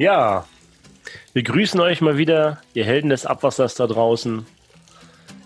[0.00, 0.46] Ja,
[1.34, 4.46] wir grüßen euch mal wieder, ihr Helden des Abwassers da draußen.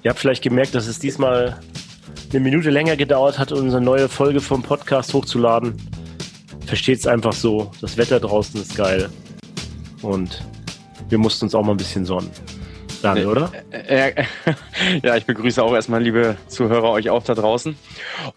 [0.04, 1.58] Ihr habt vielleicht gemerkt, dass es diesmal
[2.30, 5.74] eine Minute länger gedauert hat, unsere neue Folge vom Podcast hochzuladen.
[6.66, 9.10] Versteht es einfach so, das Wetter draußen ist geil.
[10.02, 10.44] Und
[11.08, 12.30] wir mussten uns auch mal ein bisschen sonnen.
[13.04, 13.52] Daniel, oder?
[13.70, 14.24] Äh, äh,
[15.02, 17.76] ja, ich begrüße auch erstmal, liebe Zuhörer, euch auch da draußen.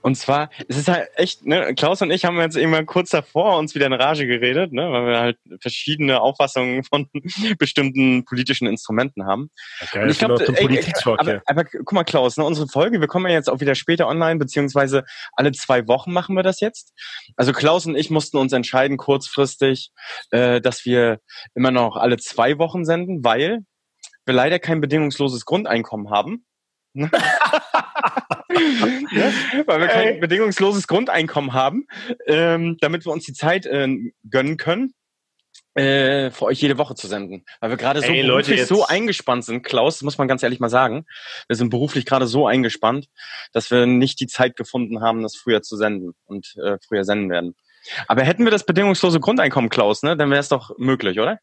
[0.01, 3.57] Und zwar, es ist halt echt, ne, Klaus und ich haben jetzt immer kurz davor
[3.57, 7.07] uns wieder in Rage geredet, ne, weil wir halt verschiedene Auffassungen von
[7.57, 9.49] bestimmten politischen Instrumenten haben.
[9.81, 10.45] Okay, und ich glaube,
[11.17, 14.07] aber, aber guck mal, Klaus, ne, unsere Folge, wir kommen ja jetzt auch wieder später
[14.07, 16.91] online, beziehungsweise alle zwei Wochen machen wir das jetzt.
[17.37, 19.91] Also Klaus und ich mussten uns entscheiden, kurzfristig,
[20.31, 21.19] äh, dass wir
[21.55, 23.63] immer noch alle zwei Wochen senden, weil
[24.27, 26.45] wir leider kein bedingungsloses Grundeinkommen haben.
[26.93, 27.09] ne?
[29.65, 31.85] Weil wir kein bedingungsloses Grundeinkommen haben,
[32.25, 33.87] ähm, damit wir uns die Zeit äh,
[34.29, 34.93] gönnen können,
[35.75, 37.45] äh, für euch jede Woche zu senden.
[37.59, 40.41] Weil wir gerade so Ey, beruflich Leute, so eingespannt sind, Klaus, das muss man ganz
[40.43, 41.05] ehrlich mal sagen.
[41.47, 43.07] Wir sind beruflich gerade so eingespannt,
[43.53, 47.29] dass wir nicht die Zeit gefunden haben, das früher zu senden und äh, früher senden
[47.29, 47.55] werden.
[48.07, 51.39] Aber hätten wir das bedingungslose Grundeinkommen, Klaus, ne, dann wäre es doch möglich, oder?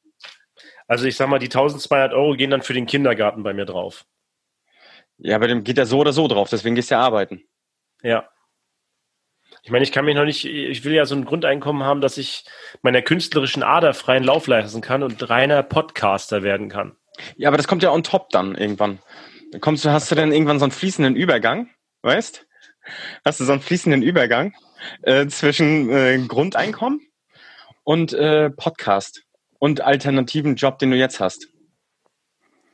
[0.87, 4.05] Also ich sag mal, die 1200 Euro gehen dann für den Kindergarten bei mir drauf.
[5.19, 7.45] Ja, aber dem geht er so oder so drauf, deswegen gehst du ja arbeiten.
[8.03, 8.29] Ja.
[9.63, 12.19] Ich meine, ich kann mich noch nicht, ich will ja so ein Grundeinkommen haben, dass
[12.19, 12.45] ich
[12.83, 16.97] meiner künstlerischen Ader freien Lauf leisten kann und reiner Podcaster werden kann.
[17.37, 18.99] Ja, aber das kommt ja on top dann irgendwann.
[19.53, 21.71] Dann kommst du, hast du dann irgendwann so einen fließenden Übergang,
[22.03, 22.47] weißt?
[23.25, 24.55] Hast du so einen fließenden Übergang
[25.03, 27.01] äh, zwischen äh, Grundeinkommen
[27.85, 29.24] und äh, Podcast
[29.65, 31.49] und alternativen Job, den du jetzt hast.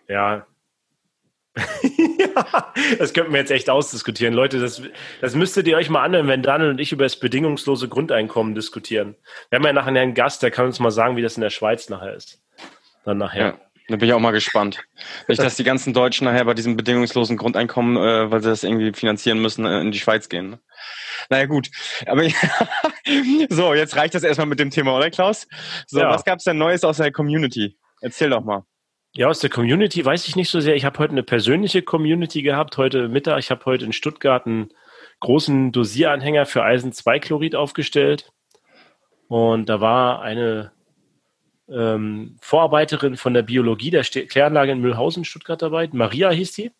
[0.08, 0.44] Ja.
[1.54, 4.34] ja, das könnten wir jetzt echt ausdiskutieren.
[4.34, 4.82] Leute, das,
[5.20, 9.14] das müsstet ihr euch mal anhören, wenn Daniel und ich über das bedingungslose Grundeinkommen diskutieren.
[9.50, 11.50] Wir haben ja nachher einen Gast, der kann uns mal sagen, wie das in der
[11.50, 12.42] Schweiz nachher ist.
[13.04, 13.46] Dann nachher.
[13.46, 13.60] Ja.
[13.90, 14.84] Da bin ich auch mal gespannt.
[15.26, 18.92] Nicht, dass die ganzen Deutschen nachher bei diesem bedingungslosen Grundeinkommen, äh, weil sie das irgendwie
[18.92, 20.50] finanzieren müssen, äh, in die Schweiz gehen.
[20.50, 20.60] Ne?
[21.28, 21.70] Naja, gut.
[22.06, 22.22] Aber
[23.48, 25.48] so, jetzt reicht das erstmal mit dem Thema, oder Klaus?
[25.88, 26.10] So, Ja.
[26.10, 27.76] was gab's denn Neues aus der Community?
[28.00, 28.62] Erzähl doch mal.
[29.12, 30.76] Ja, aus der Community weiß ich nicht so sehr.
[30.76, 33.40] Ich habe heute eine persönliche Community gehabt, heute Mittag.
[33.40, 34.68] Ich habe heute in Stuttgart einen
[35.18, 38.30] großen Dosieranhänger für Eisen-2-Chlorid aufgestellt.
[39.26, 40.70] Und da war eine
[41.70, 45.88] ähm, Vorarbeiterin von der Biologie der Kläranlage in Mühlhausen, Stuttgart dabei.
[45.92, 46.72] Maria hieß die.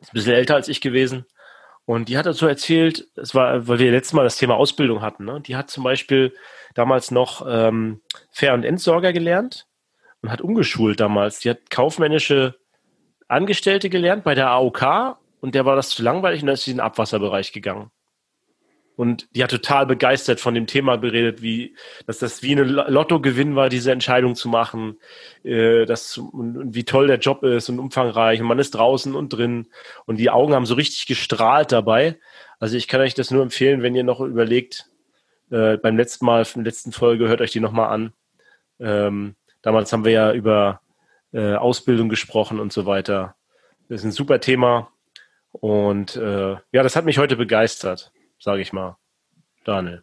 [0.00, 1.26] Ist ein bisschen älter als ich gewesen.
[1.86, 5.24] Und die hat dazu erzählt, es war, weil wir letztes Mal das Thema Ausbildung hatten,
[5.24, 5.40] ne?
[5.40, 6.34] die hat zum Beispiel
[6.74, 8.02] damals noch ähm,
[8.32, 9.68] Fair- und Entsorger gelernt
[10.20, 11.38] und hat umgeschult damals.
[11.38, 12.56] Die hat kaufmännische
[13.28, 16.72] Angestellte gelernt bei der AOK und der war das zu langweilig und dann ist sie
[16.72, 17.92] in den Abwasserbereich gegangen.
[18.96, 21.76] Und die hat total begeistert von dem Thema beredet, wie,
[22.06, 24.96] dass das wie ein Lottogewinn war, diese Entscheidung zu machen,
[25.44, 29.14] äh, das, und, und wie toll der Job ist und umfangreich und man ist draußen
[29.14, 29.66] und drin
[30.06, 32.18] und die Augen haben so richtig gestrahlt dabei.
[32.58, 34.86] Also ich kann euch das nur empfehlen, wenn ihr noch überlegt,
[35.50, 38.12] äh, beim letzten Mal, in der letzten Folge, hört euch die nochmal an.
[38.80, 40.80] Ähm, damals haben wir ja über
[41.32, 43.36] äh, Ausbildung gesprochen und so weiter.
[43.88, 44.90] Das ist ein super Thema.
[45.52, 48.96] Und äh, ja, das hat mich heute begeistert, sage ich mal.
[49.64, 50.02] Daniel.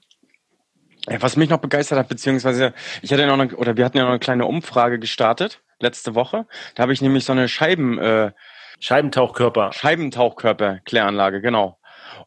[1.09, 3.97] Ja, was mich noch begeistert hat, beziehungsweise ich hatte ja noch eine, oder wir hatten
[3.97, 6.47] ja noch eine kleine Umfrage gestartet letzte Woche.
[6.75, 8.31] Da habe ich nämlich so eine Scheiben, äh,
[8.79, 9.71] Scheibentauchkörper.
[9.73, 11.79] Scheibentauchkörper-Kläranlage, genau.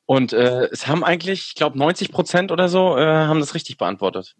[0.04, 3.78] Und äh, es haben eigentlich, ich glaube, 90 Prozent oder so äh, haben das richtig
[3.78, 4.36] beantwortet.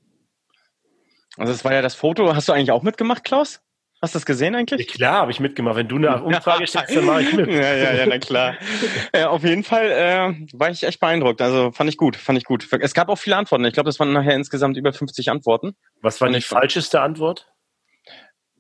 [1.37, 2.35] Also das war ja das Foto.
[2.35, 3.61] Hast du eigentlich auch mitgemacht, Klaus?
[4.03, 4.89] Hast du das gesehen Ja, eigentlich?
[4.89, 5.77] klar, habe ich mitgemacht.
[5.77, 7.49] Wenn du eine Umfrage stellst, dann mache ich mit.
[7.51, 8.57] Ja, ja, ja, na klar.
[9.15, 11.41] ja, auf jeden Fall äh, war ich echt beeindruckt.
[11.41, 12.69] Also fand ich gut, fand ich gut.
[12.81, 13.65] Es gab auch viele Antworten.
[13.65, 15.77] Ich glaube, das waren nachher insgesamt über 50 Antworten.
[16.03, 17.51] Was war die falscheste Antwort?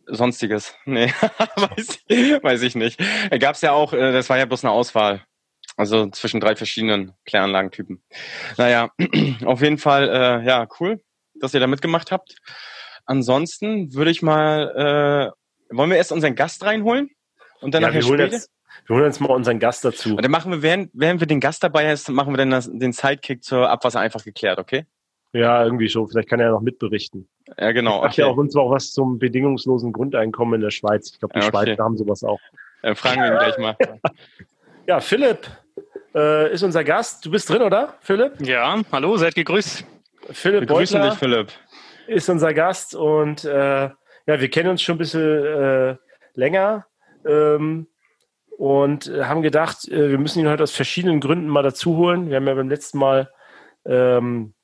[0.07, 0.75] Sonstiges.
[0.85, 1.13] Nee,
[1.57, 1.99] weiß,
[2.43, 2.99] weiß ich nicht.
[3.41, 5.23] Gab es ja auch, äh, das war ja bloß eine Auswahl.
[5.77, 8.03] Also zwischen drei verschiedenen Kläranlagentypen.
[8.57, 8.91] Naja,
[9.45, 11.03] auf jeden Fall, äh, ja, cool,
[11.41, 12.37] dass ihr da mitgemacht habt.
[13.06, 15.33] Ansonsten würde ich mal,
[15.71, 17.10] äh, wollen wir erst unseren Gast reinholen?
[17.60, 18.34] Und dann Ja, nachher wir, holen später?
[18.36, 18.51] jetzt,
[18.86, 20.10] wir holen jetzt mal unseren Gast dazu.
[20.16, 22.71] Und dann machen wir, während, während wir den Gast dabei haben, machen wir dann das,
[22.71, 24.84] den Sidekick zur Abwasser einfach geklärt, okay?
[25.33, 26.09] Ja, irgendwie schon.
[26.09, 27.28] Vielleicht kann er ja noch mitberichten.
[27.59, 28.03] Ja, genau.
[28.03, 28.33] Hat ja Okay.
[28.33, 31.10] auch uns auch was zum bedingungslosen Grundeinkommen in der Schweiz.
[31.13, 31.66] Ich glaube, die Ja, okay.
[31.66, 32.41] Schweizer haben sowas auch.
[32.83, 33.77] Äh, fragen wir ihn gleich mal.
[34.86, 35.48] Ja, Philipp
[36.15, 37.27] äh, ist unser Gast.
[37.27, 38.34] Du bist drin, oder, Philipp?
[38.47, 39.84] Ja, hallo, seid gegrüßt.
[40.31, 41.48] Philipp Wir grüßen Beutler dich, Philipp.
[42.07, 43.91] Ist unser Gast und äh,
[44.27, 45.97] ja, wir kennen uns schon ein bisschen äh,
[46.35, 46.87] länger
[47.27, 47.87] ähm,
[48.59, 52.29] und haben gedacht, äh, wir müssen ihn heute aus verschiedenen Gründen mal dazu holen.
[52.29, 53.31] Wir haben ja beim letzten Mal
[53.85, 54.55] ähm,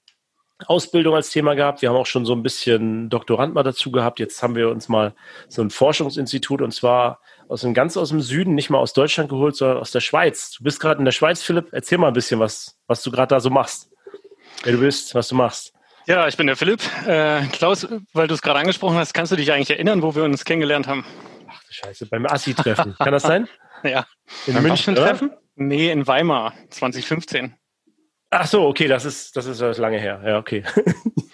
[0.67, 1.83] Ausbildung als Thema gehabt.
[1.83, 4.21] Wir haben auch schon so ein bisschen Doktorand mal dazu gehabt.
[4.21, 5.15] Jetzt haben wir uns mal
[5.49, 9.29] so ein Forschungsinstitut und zwar aus dem ganz aus dem Süden, nicht mal aus Deutschland
[9.29, 10.53] geholt, sondern aus der Schweiz.
[10.53, 11.69] Du bist gerade in der Schweiz, Philipp.
[11.73, 13.91] Erzähl mal ein bisschen, was, was du gerade da so machst.
[14.63, 15.73] Wer du bist, was du machst.
[16.07, 16.81] Ja, ich bin der Philipp.
[17.07, 20.25] Äh, Klaus, weil du es gerade angesprochen hast, kannst du dich eigentlich erinnern, wo wir
[20.25, 21.05] uns kennengelernt haben?
[21.49, 22.97] Ach du Scheiße, beim Assi-Treffen.
[22.99, 23.49] Kann das sein?
[23.85, 24.07] ja.
[24.47, 25.33] In beim München treffen?
[25.55, 27.55] Nee, in Weimar 2015.
[28.31, 30.21] Ach so, okay, das ist, das ist lange her.
[30.25, 30.65] Ja, okay.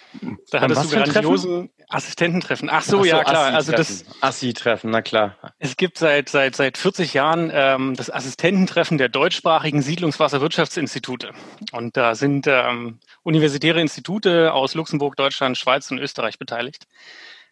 [0.51, 2.69] Da hattest du grandiosen Assistententreffen.
[2.69, 3.53] Ach so, Ach so ja klar.
[3.53, 5.35] Also das Assi-Treffen, na klar.
[5.57, 11.31] Es gibt seit seit seit 40 Jahren ähm, das Assistententreffen der deutschsprachigen Siedlungswasserwirtschaftsinstitute.
[11.71, 16.87] Und da sind ähm, universitäre Institute aus Luxemburg, Deutschland, Schweiz und Österreich beteiligt.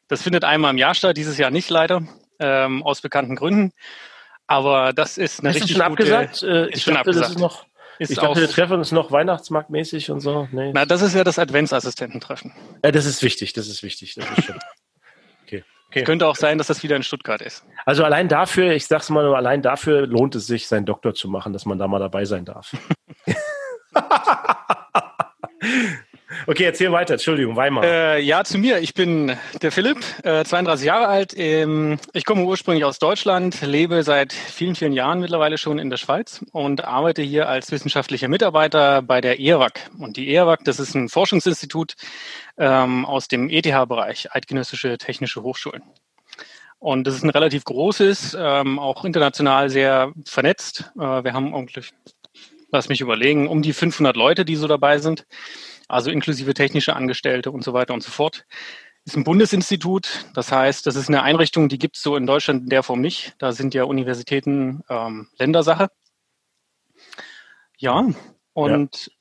[0.07, 2.03] Das findet einmal im Jahr statt, dieses Jahr nicht leider,
[2.39, 3.73] ähm, aus bekannten Gründen.
[4.47, 6.43] Aber das ist eine ist richtig schon gute, abgesagt?
[6.43, 7.25] Äh, ich schon dachte, abgesagt.
[7.25, 7.65] das ist noch
[7.99, 10.47] ist ich dachte, wir treffen uns noch weihnachtsmarktmäßig und so.
[10.51, 10.71] Nee.
[10.73, 12.53] Na, das ist ja das Adventsassistententreffen.
[12.83, 14.15] Ja, das ist wichtig, das ist wichtig.
[14.15, 14.53] Das ist.
[15.43, 15.63] Okay.
[15.87, 16.03] okay.
[16.03, 17.63] Könnte auch sein, dass das wieder in Stuttgart ist.
[17.85, 21.29] Also allein dafür, ich sag's mal nur, allein dafür lohnt es sich, seinen Doktor zu
[21.29, 22.75] machen, dass man da mal dabei sein darf.
[26.45, 27.13] Okay, erzähl weiter.
[27.13, 27.83] Entschuldigung, Weimar.
[27.83, 28.79] Äh, ja, zu mir.
[28.79, 31.33] Ich bin der Philipp, äh, 32 Jahre alt.
[31.35, 35.97] Ähm, ich komme ursprünglich aus Deutschland, lebe seit vielen, vielen Jahren mittlerweile schon in der
[35.97, 39.89] Schweiz und arbeite hier als wissenschaftlicher Mitarbeiter bei der ERWAG.
[39.97, 41.95] Und die ERWAG, das ist ein Forschungsinstitut
[42.57, 45.83] ähm, aus dem ETH-Bereich, Eidgenössische Technische Hochschulen.
[46.79, 50.91] Und das ist ein relativ großes, ähm, auch international sehr vernetzt.
[50.95, 51.91] Äh, wir haben eigentlich,
[52.71, 55.25] lass mich überlegen, um die 500 Leute, die so dabei sind
[55.87, 58.45] also inklusive technische Angestellte und so weiter und so fort.
[59.05, 62.63] Ist ein Bundesinstitut, das heißt, das ist eine Einrichtung, die gibt es so in Deutschland
[62.63, 63.35] in der Form nicht.
[63.37, 65.89] Da sind ja Universitäten ähm, Ländersache.
[67.77, 68.05] Ja,
[68.53, 69.13] und ja.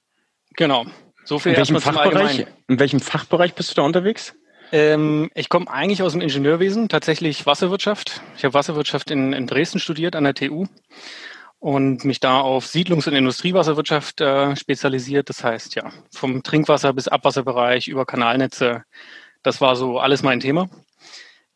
[0.56, 0.86] genau.
[1.24, 4.34] So viel in welchem Fachbereich, In welchem Fachbereich bist du da unterwegs?
[4.72, 8.22] Ähm, ich komme eigentlich aus dem Ingenieurwesen, tatsächlich Wasserwirtschaft.
[8.36, 10.66] Ich habe Wasserwirtschaft in, in Dresden studiert an der TU
[11.66, 15.28] und mich da auf Siedlungs- und Industriewasserwirtschaft äh, spezialisiert.
[15.28, 18.84] Das heißt, ja, vom Trinkwasser bis Abwasserbereich über Kanalnetze,
[19.42, 20.68] das war so alles mein Thema.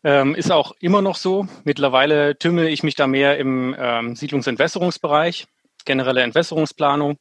[0.02, 1.46] Ähm, ist auch immer noch so.
[1.62, 5.46] Mittlerweile tümmel ich mich da mehr im ähm, Siedlungsentwässerungsbereich,
[5.84, 7.18] generelle Entwässerungsplanung.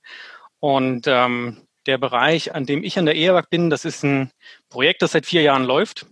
[0.60, 4.32] Und ähm, der Bereich, an dem ich an der EHWAG bin, das ist ein
[4.68, 6.08] Projekt, das seit vier Jahren läuft.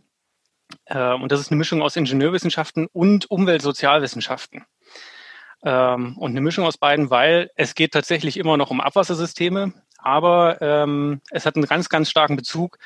[0.86, 4.64] Äh, und das ist eine Mischung aus Ingenieurwissenschaften und Umweltsozialwissenschaften
[5.64, 10.62] ähm, und eine Mischung aus beiden, weil es geht tatsächlich immer noch um Abwassersysteme, aber
[10.62, 12.78] ähm, es hat einen ganz, ganz starken Bezug,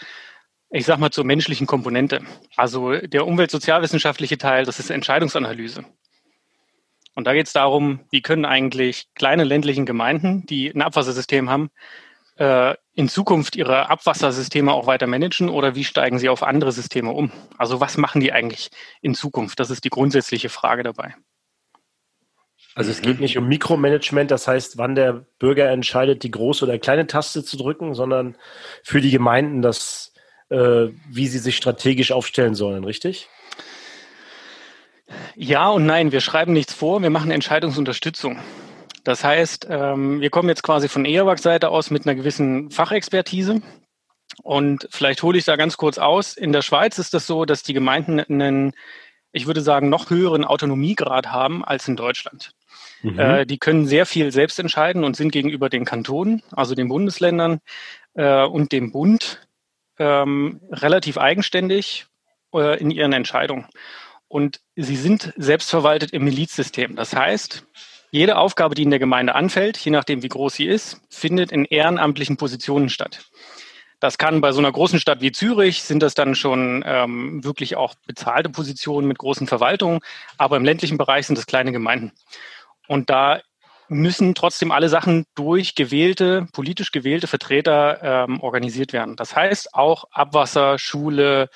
[0.69, 2.21] ich sag mal, zur menschlichen Komponente.
[2.56, 5.83] Also der umweltsozialwissenschaftliche Teil, das ist Entscheidungsanalyse.
[7.13, 11.69] Und da geht es darum, wie können eigentlich kleine ländlichen Gemeinden, die ein Abwassersystem haben,
[12.38, 17.12] äh, in Zukunft ihre Abwassersysteme auch weiter managen oder wie steigen sie auf andere Systeme
[17.12, 17.31] um?
[17.57, 18.69] Also was machen die eigentlich
[19.01, 19.59] in Zukunft?
[19.59, 21.15] Das ist die grundsätzliche Frage dabei.
[22.73, 26.79] Also es geht nicht um Mikromanagement, das heißt, wann der Bürger entscheidet, die große oder
[26.79, 28.38] kleine Taste zu drücken, sondern
[28.83, 30.13] für die Gemeinden, das,
[30.50, 33.27] äh, wie sie sich strategisch aufstellen sollen, richtig?
[35.35, 38.39] Ja und nein, wir schreiben nichts vor, wir machen Entscheidungsunterstützung.
[39.03, 43.62] Das heißt, ähm, wir kommen jetzt quasi von EOWAG-Seite aus mit einer gewissen Fachexpertise.
[44.44, 46.38] Und vielleicht hole ich da ganz kurz aus.
[46.38, 48.74] In der Schweiz ist das so, dass die Gemeinden einen,
[49.31, 52.51] ich würde sagen, noch höheren Autonomiegrad haben als in Deutschland.
[53.01, 53.20] Mhm.
[53.20, 57.60] Äh, die können sehr viel selbst entscheiden und sind gegenüber den Kantonen, also den Bundesländern
[58.13, 59.48] äh, und dem Bund
[59.98, 62.06] ähm, relativ eigenständig
[62.54, 63.68] äh, in ihren Entscheidungen.
[64.28, 66.96] Und sie sind selbstverwaltet im Milizsystem.
[66.96, 67.66] Das heißt,
[68.12, 71.66] jede Aufgabe, die in der Gemeinde anfällt, je nachdem wie groß sie ist, findet in
[71.66, 73.25] ehrenamtlichen Positionen statt.
[74.01, 77.75] Das kann bei so einer großen Stadt wie Zürich, sind das dann schon ähm, wirklich
[77.75, 80.00] auch bezahlte Positionen mit großen Verwaltungen,
[80.38, 82.12] aber im ländlichen Bereich sind es kleine Gemeinden.
[82.91, 83.39] Und da
[83.88, 89.15] müssen trotzdem alle Sachen durch gewählte, politisch gewählte Vertreter ähm, organisiert werden.
[89.15, 91.48] Das heißt auch Abwasser, Schule,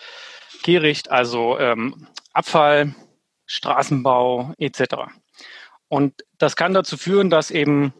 [0.64, 2.96] Kehricht, also ähm, Abfall,
[3.48, 5.12] Straßenbau etc.
[5.90, 7.94] Und das kann dazu führen, dass eben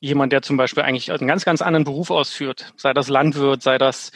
[0.00, 3.78] jemand, der zum Beispiel eigentlich einen ganz, ganz anderen Beruf ausführt, sei das Landwirt, sei
[3.78, 4.10] das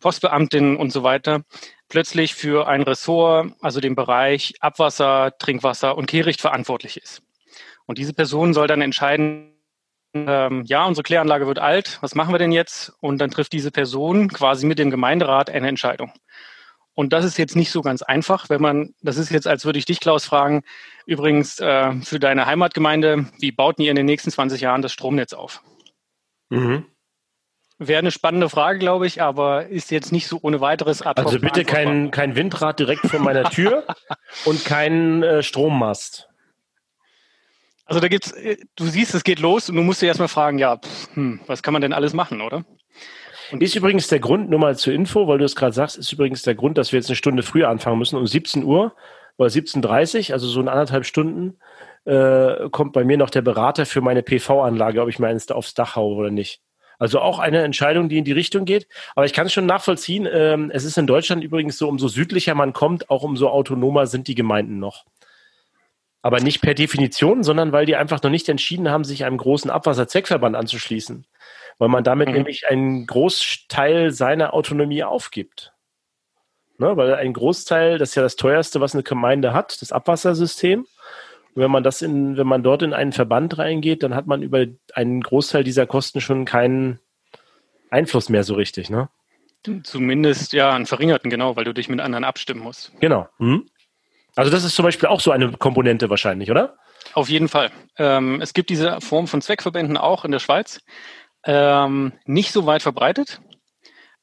[0.00, 1.42] Postbeamtin und so weiter,
[1.90, 7.23] plötzlich für ein Ressort, also den Bereich Abwasser, Trinkwasser und Kehricht verantwortlich ist.
[7.86, 9.54] Und diese Person soll dann entscheiden,
[10.14, 12.92] ähm, ja, unsere Kläranlage wird alt, was machen wir denn jetzt?
[13.00, 16.12] Und dann trifft diese Person quasi mit dem Gemeinderat eine Entscheidung.
[16.94, 19.80] Und das ist jetzt nicht so ganz einfach, wenn man, das ist jetzt, als würde
[19.80, 20.62] ich dich, Klaus, fragen,
[21.06, 25.32] übrigens äh, für deine Heimatgemeinde, wie baut ihr in den nächsten 20 Jahren das Stromnetz
[25.32, 25.60] auf?
[26.50, 26.86] Mhm.
[27.78, 31.40] Wäre eine spannende Frage, glaube ich, aber ist jetzt nicht so ohne weiteres ad Also
[31.40, 33.84] bitte kein, kein Windrad direkt vor meiner Tür
[34.44, 36.28] und kein äh, Strommast.
[37.86, 40.58] Also da gibt's, äh, du siehst, es geht los und du musst dir erstmal fragen,
[40.58, 42.64] ja, pff, hm, was kann man denn alles machen, oder?
[43.52, 46.12] Und ist übrigens der Grund, nur mal zur Info, weil du es gerade sagst, ist
[46.12, 48.94] übrigens der Grund, dass wir jetzt eine Stunde früher anfangen müssen, um 17 Uhr
[49.36, 51.58] oder 17.30 Uhr, also so in anderthalb Stunden,
[52.04, 55.74] äh, kommt bei mir noch der Berater für meine PV-Anlage, ob ich mir eins aufs
[55.74, 56.60] Dach haue oder nicht.
[56.98, 58.86] Also auch eine Entscheidung, die in die Richtung geht.
[59.14, 60.28] Aber ich kann es schon nachvollziehen.
[60.30, 64.28] Ähm, es ist in Deutschland übrigens so, umso südlicher man kommt, auch umso autonomer sind
[64.28, 65.04] die Gemeinden noch.
[66.24, 69.70] Aber nicht per Definition, sondern weil die einfach noch nicht entschieden haben, sich einem großen
[69.70, 71.26] Abwasserzweckverband anzuschließen.
[71.76, 72.34] Weil man damit mhm.
[72.36, 75.74] nämlich einen Großteil seiner Autonomie aufgibt.
[76.78, 80.86] Ne, weil ein Großteil, das ist ja das teuerste, was eine Gemeinde hat, das Abwassersystem.
[81.54, 84.42] Und wenn man das in, wenn man dort in einen Verband reingeht, dann hat man
[84.42, 84.64] über
[84.94, 87.00] einen Großteil dieser Kosten schon keinen
[87.90, 89.10] Einfluss mehr so richtig, ne?
[89.82, 92.92] Zumindest ja einen verringerten, genau, weil du dich mit anderen abstimmen musst.
[93.00, 93.28] Genau.
[93.36, 93.66] Hm?
[94.36, 96.76] Also das ist zum Beispiel auch so eine Komponente wahrscheinlich, oder?
[97.12, 97.70] Auf jeden Fall.
[97.98, 100.80] Ähm, es gibt diese Form von Zweckverbänden auch in der Schweiz.
[101.44, 103.40] Ähm, nicht so weit verbreitet.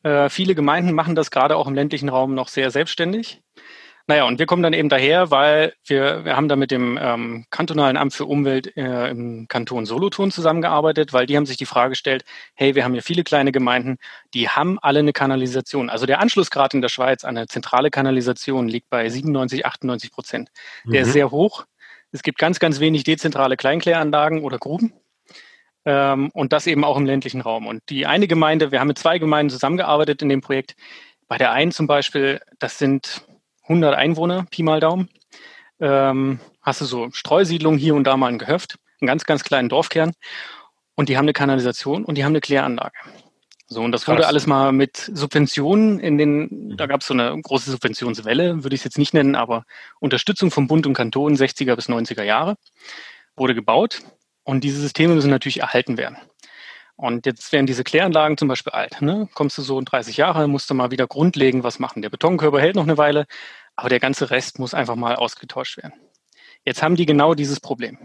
[0.03, 3.41] Äh, viele Gemeinden machen das gerade auch im ländlichen Raum noch sehr selbstständig.
[4.08, 7.46] Naja, und wir kommen dann eben daher, weil wir, wir haben da mit dem ähm,
[7.50, 11.91] kantonalen Amt für Umwelt äh, im Kanton Solothurn zusammengearbeitet, weil die haben sich die Frage
[11.91, 12.24] gestellt,
[12.55, 13.98] hey, wir haben hier viele kleine Gemeinden,
[14.34, 15.89] die haben alle eine Kanalisation.
[15.89, 20.50] Also der Anschlussgrad in der Schweiz an eine zentrale Kanalisation liegt bei 97, 98 Prozent.
[20.86, 21.08] Der mhm.
[21.08, 21.65] ist sehr hoch.
[22.12, 24.93] Es gibt ganz, ganz wenig dezentrale Kleinkläranlagen oder Gruben.
[25.86, 27.67] Ähm, und das eben auch im ländlichen Raum.
[27.67, 30.75] Und die eine Gemeinde, wir haben mit zwei Gemeinden zusammengearbeitet in dem Projekt.
[31.27, 33.25] Bei der einen zum Beispiel, das sind
[33.72, 35.10] 100 Einwohner, Pi mal Daumen.
[35.80, 39.70] Ähm, hast du so Streusiedlungen hier und da mal ein Gehöft, einen ganz, ganz kleinen
[39.70, 40.12] Dorfkern.
[40.96, 42.94] Und die haben eine Kanalisation und die haben eine Kläranlage.
[43.68, 47.42] So, und das wurde alles mal mit Subventionen in den, da gab es so eine
[47.42, 49.63] große Subventionswelle, würde ich es jetzt nicht nennen, aber
[50.01, 52.58] Unterstützung vom Bund und Kanton 60er bis 90er Jahre
[53.38, 54.01] wurde gebaut.
[54.44, 56.18] Und diese Systeme müssen natürlich erhalten werden.
[57.01, 59.01] Und jetzt werden diese Kläranlagen zum Beispiel alt.
[59.01, 59.28] Ne?
[59.34, 62.04] Kommst du so in 30 Jahre, musst du mal wieder grundlegend was machen.
[62.04, 63.25] Der Betonkörper hält noch eine Weile,
[63.75, 65.94] aber der ganze Rest muss einfach mal ausgetauscht werden.
[66.63, 67.98] Jetzt haben die genau dieses Problem.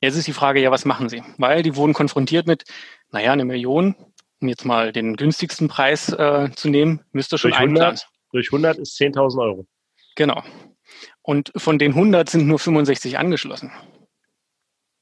[0.00, 1.22] Jetzt ist die Frage, ja, was machen sie?
[1.36, 2.64] Weil die wurden konfrontiert mit,
[3.10, 3.94] naja, eine Million,
[4.40, 8.78] um jetzt mal den günstigsten Preis äh, zu nehmen, müsste schon durch 100, Durch 100
[8.78, 9.66] ist 10.000 Euro.
[10.16, 10.42] Genau.
[11.22, 13.72] Und von den 100 sind nur 65 angeschlossen.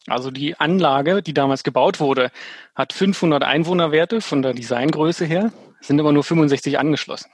[0.09, 2.30] Also die Anlage, die damals gebaut wurde,
[2.75, 7.30] hat 500 Einwohnerwerte von der Designgröße her, sind aber nur 65 angeschlossen.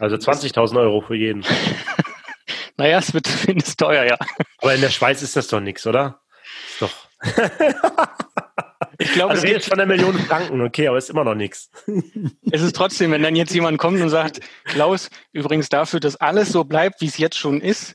[0.00, 1.44] Also 20.000 Euro für jeden.
[2.76, 4.16] naja, es wird zumindest teuer, ja.
[4.58, 6.20] Aber in der Schweiz ist das doch nichts, oder?
[6.72, 6.90] Ist doch.
[8.98, 11.70] Ich glaube, also es geht von einer Million Franken, okay, aber ist immer noch nichts.
[12.50, 16.50] Es ist trotzdem, wenn dann jetzt jemand kommt und sagt, Klaus, übrigens dafür, dass alles
[16.50, 17.94] so bleibt, wie es jetzt schon ist,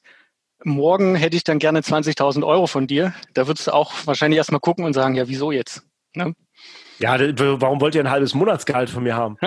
[0.63, 3.13] morgen hätte ich dann gerne 20.000 Euro von dir.
[3.33, 5.83] Da würdest du auch wahrscheinlich erstmal gucken und sagen, ja, wieso jetzt?
[6.15, 6.33] Ne?
[6.99, 9.37] Ja, warum wollt ihr ein halbes Monatsgehalt von mir haben?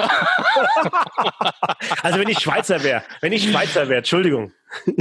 [2.02, 4.52] also wenn ich Schweizer wäre, wenn ich Schweizer wäre, Entschuldigung.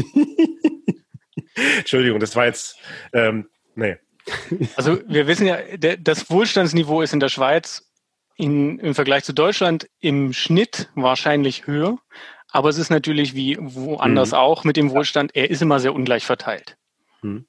[1.78, 2.78] Entschuldigung, das war jetzt,
[3.14, 3.98] ähm, nee.
[4.76, 5.58] Also wir wissen ja,
[5.98, 7.90] das Wohlstandsniveau ist in der Schweiz
[8.38, 11.98] in, im Vergleich zu Deutschland im Schnitt wahrscheinlich höher.
[12.50, 14.38] Aber es ist natürlich wie woanders mhm.
[14.38, 16.78] auch mit dem Wohlstand, er ist immer sehr ungleich verteilt.
[17.22, 17.46] Mhm.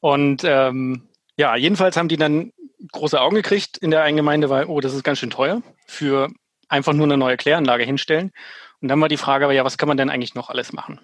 [0.00, 2.52] Und ähm, ja, jedenfalls haben die dann
[2.92, 6.28] große Augen gekriegt in der einen Gemeinde, weil, oh, das ist ganz schön teuer für
[6.68, 8.32] einfach nur eine neue Kläranlage hinstellen.
[8.80, 11.00] Und dann war die Frage, aber ja, was kann man denn eigentlich noch alles machen?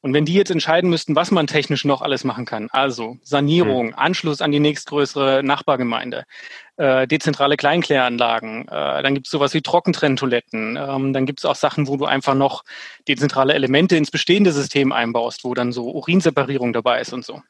[0.00, 3.88] Und wenn die jetzt entscheiden müssten, was man technisch noch alles machen kann, also Sanierung,
[3.88, 3.94] mhm.
[3.96, 6.24] Anschluss an die nächstgrößere Nachbargemeinde,
[6.76, 11.56] äh, dezentrale Kleinkläranlagen, äh, dann gibt es sowas wie Trockentrenntoiletten, ähm, dann gibt es auch
[11.56, 12.62] Sachen, wo du einfach noch
[13.08, 17.42] dezentrale Elemente ins bestehende System einbaust, wo dann so Urinseparierung dabei ist und so.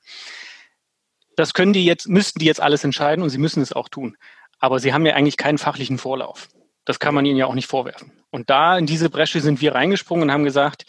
[1.37, 4.17] Das können die jetzt, müssten die jetzt alles entscheiden und sie müssen es auch tun.
[4.59, 6.49] Aber sie haben ja eigentlich keinen fachlichen Vorlauf.
[6.85, 8.13] Das kann man ihnen ja auch nicht vorwerfen.
[8.31, 10.87] Und da in diese Bresche sind wir reingesprungen und haben gesagt,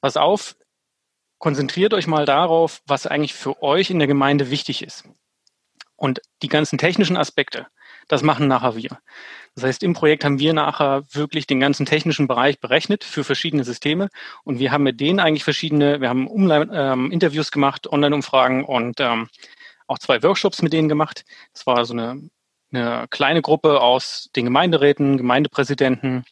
[0.00, 0.56] pass auf,
[1.38, 5.04] konzentriert euch mal darauf, was eigentlich für euch in der Gemeinde wichtig ist.
[5.94, 7.66] Und die ganzen technischen Aspekte,
[8.08, 8.98] das machen nachher wir.
[9.54, 13.64] Das heißt, im Projekt haben wir nachher wirklich den ganzen technischen Bereich berechnet für verschiedene
[13.64, 14.08] Systeme
[14.44, 19.28] und wir haben mit denen eigentlich verschiedene, wir haben ähm, Interviews gemacht, Online-Umfragen und ähm,
[19.86, 21.24] auch zwei Workshops mit denen gemacht.
[21.52, 22.28] Das war so eine,
[22.72, 26.24] eine kleine Gruppe aus den Gemeinderäten, Gemeindepräsidenten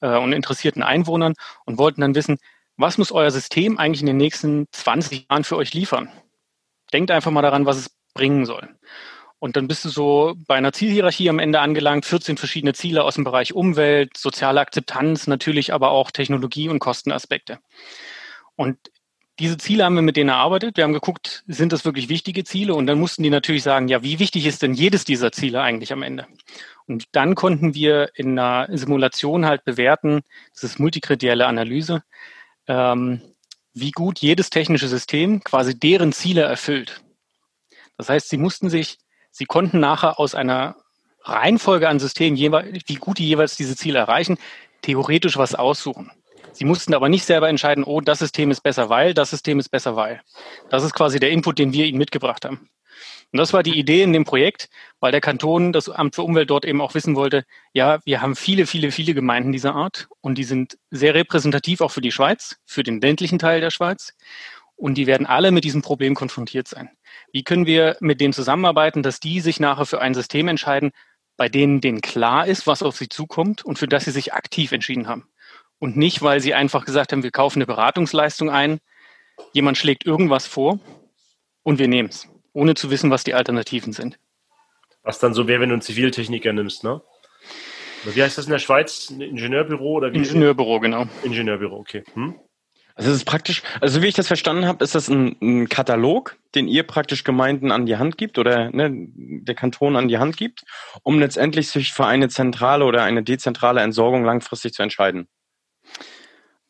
[0.00, 1.34] äh, und interessierten Einwohnern
[1.64, 2.38] und wollten dann wissen,
[2.76, 6.10] was muss euer System eigentlich in den nächsten 20 Jahren für euch liefern?
[6.92, 8.68] Denkt einfach mal daran, was es bringen soll.
[9.38, 13.16] Und dann bist du so bei einer Zielhierarchie am Ende angelangt, 14 verschiedene Ziele aus
[13.16, 17.58] dem Bereich Umwelt, soziale Akzeptanz, natürlich aber auch Technologie und Kostenaspekte.
[18.56, 18.78] Und
[19.38, 20.76] diese Ziele haben wir mit denen erarbeitet.
[20.76, 22.74] Wir haben geguckt, sind das wirklich wichtige Ziele?
[22.74, 25.92] Und dann mussten die natürlich sagen, ja, wie wichtig ist denn jedes dieser Ziele eigentlich
[25.92, 26.26] am Ende?
[26.86, 30.22] Und dann konnten wir in einer Simulation halt bewerten,
[30.54, 32.02] das ist multikredielle Analyse,
[32.66, 33.20] ähm,
[33.74, 37.02] wie gut jedes technische System quasi deren Ziele erfüllt.
[37.98, 38.98] Das heißt, sie mussten sich,
[39.30, 40.76] sie konnten nachher aus einer
[41.22, 44.38] Reihenfolge an Systemen, wie gut die jeweils diese Ziele erreichen,
[44.82, 46.10] theoretisch was aussuchen.
[46.56, 49.68] Sie mussten aber nicht selber entscheiden, oh, das System ist besser, weil, das System ist
[49.68, 50.22] besser, weil.
[50.70, 52.70] Das ist quasi der Input, den wir ihnen mitgebracht haben.
[53.30, 56.48] Und das war die Idee in dem Projekt, weil der Kanton, das Amt für Umwelt
[56.48, 57.44] dort eben auch wissen wollte,
[57.74, 61.90] ja, wir haben viele, viele, viele Gemeinden dieser Art und die sind sehr repräsentativ auch
[61.90, 64.14] für die Schweiz, für den ländlichen Teil der Schweiz.
[64.76, 66.88] Und die werden alle mit diesem Problem konfrontiert sein.
[67.32, 70.92] Wie können wir mit denen zusammenarbeiten, dass die sich nachher für ein System entscheiden,
[71.36, 74.72] bei denen denen klar ist, was auf sie zukommt und für das sie sich aktiv
[74.72, 75.28] entschieden haben?
[75.78, 78.80] Und nicht, weil sie einfach gesagt haben, wir kaufen eine Beratungsleistung ein,
[79.52, 80.78] jemand schlägt irgendwas vor
[81.62, 84.18] und wir nehmen es, ohne zu wissen, was die Alternativen sind.
[85.02, 87.02] Was dann so wäre, wenn du einen Ziviltechniker nimmst, ne?
[88.04, 89.10] Wie heißt das in der Schweiz?
[89.10, 90.18] Ein Ingenieurbüro oder wie?
[90.18, 91.06] Ingenieurbüro, genau.
[91.24, 92.04] Ingenieurbüro, okay.
[92.14, 92.38] Hm?
[92.94, 96.36] Also es ist praktisch, also wie ich das verstanden habe, ist das ein, ein, Katalog,
[96.54, 100.38] den ihr praktisch Gemeinden an die Hand gibt oder ne, der Kanton an die Hand
[100.38, 100.64] gibt,
[101.02, 105.28] um letztendlich sich für eine zentrale oder eine dezentrale Entsorgung langfristig zu entscheiden.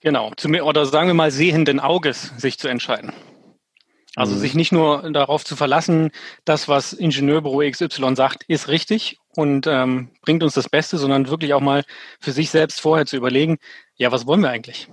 [0.06, 0.30] Genau,
[0.62, 3.12] oder sagen wir mal sehenden Auges sich zu entscheiden.
[4.14, 4.38] Also mhm.
[4.38, 6.12] sich nicht nur darauf zu verlassen,
[6.44, 11.54] das, was Ingenieurbüro XY sagt, ist richtig und ähm, bringt uns das Beste, sondern wirklich
[11.54, 11.82] auch mal
[12.20, 13.58] für sich selbst vorher zu überlegen,
[13.96, 14.88] ja, was wollen wir eigentlich?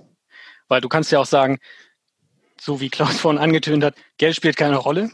[0.66, 1.60] Weil du kannst ja auch sagen,
[2.60, 5.10] so wie Klaus vorhin angetönt hat, Geld spielt keine Rolle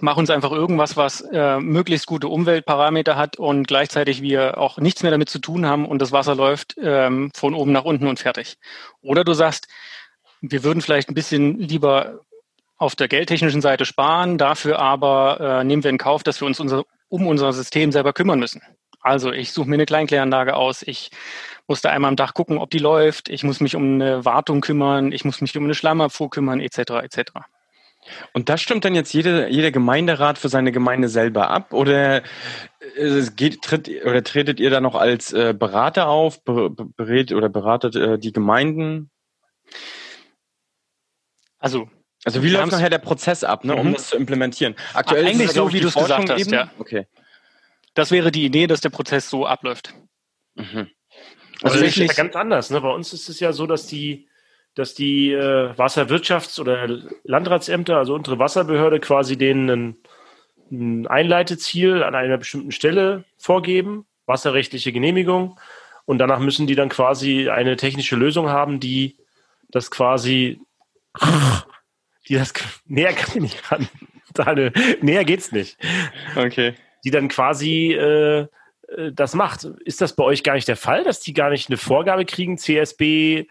[0.00, 5.02] mach uns einfach irgendwas, was äh, möglichst gute Umweltparameter hat und gleichzeitig wir auch nichts
[5.02, 8.18] mehr damit zu tun haben und das Wasser läuft ähm, von oben nach unten und
[8.18, 8.56] fertig.
[9.02, 9.68] Oder du sagst,
[10.40, 12.20] wir würden vielleicht ein bisschen lieber
[12.76, 16.58] auf der geldtechnischen Seite sparen, dafür aber äh, nehmen wir in Kauf, dass wir uns
[16.58, 18.62] unser, um unser System selber kümmern müssen.
[19.00, 21.10] Also ich suche mir eine Kleinkläranlage aus, ich
[21.66, 24.60] muss da einmal am Dach gucken, ob die läuft, ich muss mich um eine Wartung
[24.60, 26.78] kümmern, ich muss mich um eine Schlammabfuhr kümmern, etc.
[27.02, 27.32] etc.
[28.32, 32.22] Und das stimmt dann jetzt jede, jeder Gemeinderat für seine Gemeinde selber ab oder
[32.96, 37.96] äh, geht, tritt, oder tretet ihr da noch als äh, Berater auf, berät oder beratet
[37.96, 39.10] äh, die Gemeinden?
[41.58, 41.88] Also
[42.24, 43.92] also wie läuft nachher der Prozess ab, ne, um mhm.
[43.94, 44.76] das zu implementieren?
[44.94, 46.52] Aktuell Eigentlich ist so, wie du es gesagt hast, eben.
[46.52, 46.70] ja.
[46.78, 47.06] Okay.
[47.94, 49.94] Das wäre die Idee, dass der Prozess so abläuft.
[50.54, 50.88] Mhm.
[51.62, 52.70] Also, also ist ja ganz anders.
[52.70, 52.80] Ne?
[52.80, 54.28] Bei uns ist es ja so, dass die
[54.74, 56.88] dass die äh, Wasserwirtschafts- oder
[57.24, 59.96] Landratsämter, also unsere Wasserbehörde, quasi denen ein,
[60.70, 65.58] ein Einleiteziel an einer bestimmten Stelle vorgeben, wasserrechtliche Genehmigung.
[66.04, 69.16] Und danach müssen die dann quasi eine technische Lösung haben, die
[69.70, 70.60] das quasi,
[72.28, 72.52] die das
[72.86, 73.88] näher kann ich nicht ran.
[74.34, 75.76] Daniel, näher geht's nicht.
[76.34, 76.74] Okay.
[77.04, 79.64] Die dann quasi äh, äh das macht.
[79.84, 82.56] Ist das bei euch gar nicht der Fall, dass die gar nicht eine Vorgabe kriegen,
[82.56, 83.46] CSB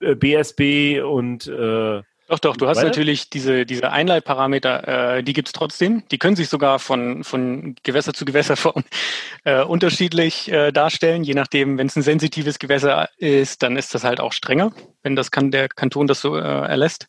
[0.00, 2.88] BSB äh, und äh, doch, doch, du hast weiter?
[2.88, 6.02] natürlich diese, diese Einleitparameter, äh, die gibt's trotzdem.
[6.10, 8.82] Die können sich sogar von, von Gewässer zu Gewässerform
[9.44, 11.22] äh, unterschiedlich äh, darstellen.
[11.22, 15.14] Je nachdem, wenn es ein sensitives Gewässer ist, dann ist das halt auch strenger, wenn
[15.14, 17.06] das kann der Kanton das so äh, erlässt.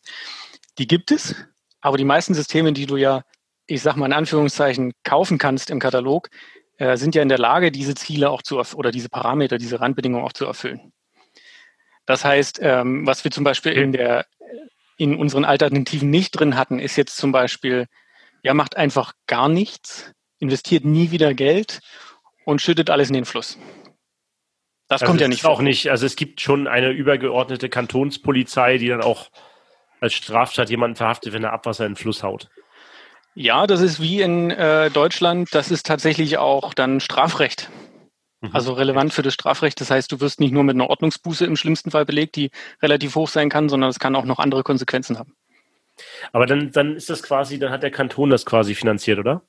[0.78, 1.34] Die gibt es,
[1.80, 3.22] aber die meisten Systeme, die du ja,
[3.66, 6.28] ich sag mal in Anführungszeichen, kaufen kannst im Katalog,
[6.76, 10.24] äh, sind ja in der Lage, diese Ziele auch zu oder diese Parameter, diese Randbedingungen
[10.24, 10.92] auch zu erfüllen.
[12.08, 14.24] Das heißt, ähm, was wir zum Beispiel in der
[14.96, 17.86] in unseren Alternativen nicht drin hatten, ist jetzt zum Beispiel,
[18.42, 21.80] ja, macht einfach gar nichts, investiert nie wieder Geld
[22.46, 23.58] und schüttet alles in den Fluss.
[24.88, 25.50] Das also kommt ja nicht vor.
[25.50, 25.90] Auch nicht.
[25.90, 29.28] Also es gibt schon eine übergeordnete Kantonspolizei, die dann auch
[30.00, 32.48] als Straftat jemanden verhaftet, wenn er Abwasser in den Fluss haut.
[33.34, 37.68] Ja, das ist wie in äh, Deutschland, das ist tatsächlich auch dann Strafrecht.
[38.40, 38.50] Mhm.
[38.52, 39.80] Also relevant für das Strafrecht.
[39.80, 42.50] Das heißt, du wirst nicht nur mit einer Ordnungsbuße im schlimmsten Fall belegt, die
[42.82, 45.34] relativ hoch sein kann, sondern es kann auch noch andere Konsequenzen haben.
[46.32, 49.42] Aber dann, dann ist das quasi, dann hat der Kanton das quasi finanziert, oder?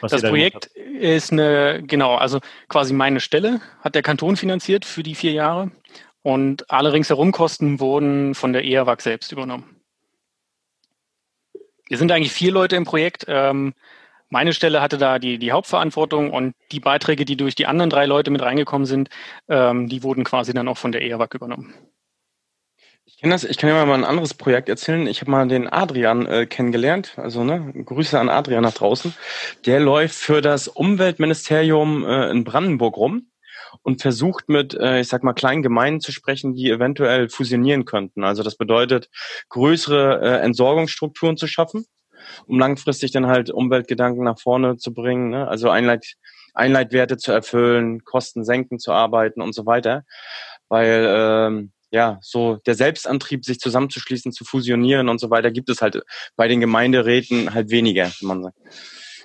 [0.00, 5.02] Was das Projekt ist eine, genau, also quasi meine Stelle hat der Kanton finanziert für
[5.02, 5.70] die vier Jahre
[6.22, 9.76] und alle ringsherum Kosten wurden von der EAWAG selbst übernommen.
[11.88, 13.24] Wir sind eigentlich vier Leute im Projekt.
[13.28, 13.74] Ähm,
[14.30, 18.06] meine Stelle hatte da die, die Hauptverantwortung und die Beiträge, die durch die anderen drei
[18.06, 19.08] Leute mit reingekommen sind,
[19.48, 21.74] ähm, die wurden quasi dann auch von der EAWAG übernommen.
[23.06, 25.06] Ich kann, das, ich kann ja mal ein anderes Projekt erzählen.
[25.06, 27.14] Ich habe mal den Adrian äh, kennengelernt.
[27.16, 29.14] Also ne, Grüße an Adrian nach draußen.
[29.64, 33.30] Der läuft für das Umweltministerium äh, in Brandenburg rum
[33.82, 38.24] und versucht mit, äh, ich sag mal, kleinen Gemeinden zu sprechen, die eventuell fusionieren könnten.
[38.24, 39.08] Also das bedeutet,
[39.48, 41.86] größere äh, Entsorgungsstrukturen zu schaffen,
[42.46, 45.30] um langfristig dann halt Umweltgedanken nach vorne zu bringen.
[45.30, 45.48] Ne?
[45.48, 46.14] Also Einleit,
[46.54, 50.04] Einleitwerte zu erfüllen, Kosten senken zu arbeiten und so weiter.
[50.68, 55.80] Weil ähm, ja, so der Selbstantrieb, sich zusammenzuschließen, zu fusionieren und so weiter, gibt es
[55.80, 56.02] halt
[56.36, 58.52] bei den Gemeinderäten halt weniger, wenn man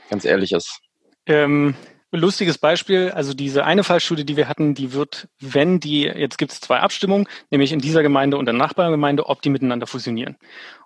[0.10, 0.80] ganz ehrlich ist.
[1.26, 1.76] Ähm,
[2.20, 6.52] lustiges Beispiel, also diese eine Fallstudie, die wir hatten, die wird, wenn die, jetzt gibt
[6.52, 10.38] es zwei Abstimmungen, nämlich in dieser Gemeinde und der Nachbargemeinde, ob die miteinander fusionieren.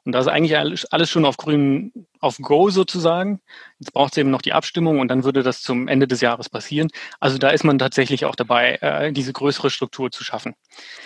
[0.05, 3.41] Und da ist eigentlich alles schon auf grün, auf Go sozusagen.
[3.79, 6.49] Jetzt braucht es eben noch die Abstimmung und dann würde das zum Ende des Jahres
[6.49, 6.89] passieren.
[7.19, 10.55] Also da ist man tatsächlich auch dabei, äh, diese größere Struktur zu schaffen.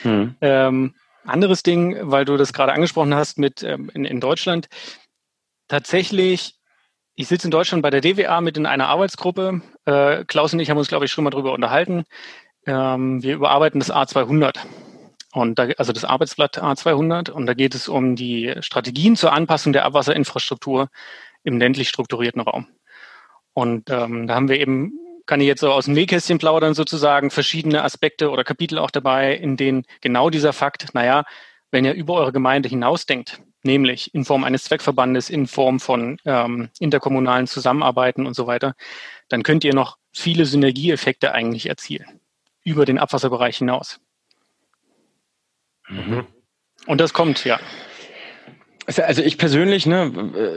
[0.03, 0.35] Hm.
[0.41, 4.67] Ähm, anderes Ding, weil du das gerade angesprochen hast mit ähm, in, in Deutschland.
[5.67, 6.60] Tatsächlich
[7.15, 9.61] ich sitze in Deutschland bei der DWA mit in einer Arbeitsgruppe.
[9.85, 12.03] Äh, Klaus und ich haben uns, glaube ich, schon mal darüber unterhalten.
[12.65, 14.59] Ähm, wir überarbeiten das A200.
[15.33, 17.29] Und da, also das Arbeitsblatt A200.
[17.29, 20.89] Und da geht es um die Strategien zur Anpassung der Abwasserinfrastruktur
[21.43, 22.67] im ländlich strukturierten Raum.
[23.53, 24.93] Und ähm, da haben wir eben,
[25.25, 29.35] kann ich jetzt so aus dem Nähkästchen plaudern sozusagen, verschiedene Aspekte oder Kapitel auch dabei,
[29.35, 31.23] in denen genau dieser Fakt, naja,
[31.71, 36.69] wenn ihr über eure Gemeinde hinausdenkt, nämlich in Form eines Zweckverbandes, in Form von ähm,
[36.79, 38.75] interkommunalen Zusammenarbeiten und so weiter,
[39.29, 42.19] dann könnt ihr noch viele Synergieeffekte eigentlich erzielen
[42.63, 43.99] über den Abwasserbereich hinaus.
[45.89, 46.25] Mhm.
[46.87, 47.59] Und das kommt, ja.
[48.87, 50.11] Also, also ich persönlich, ne,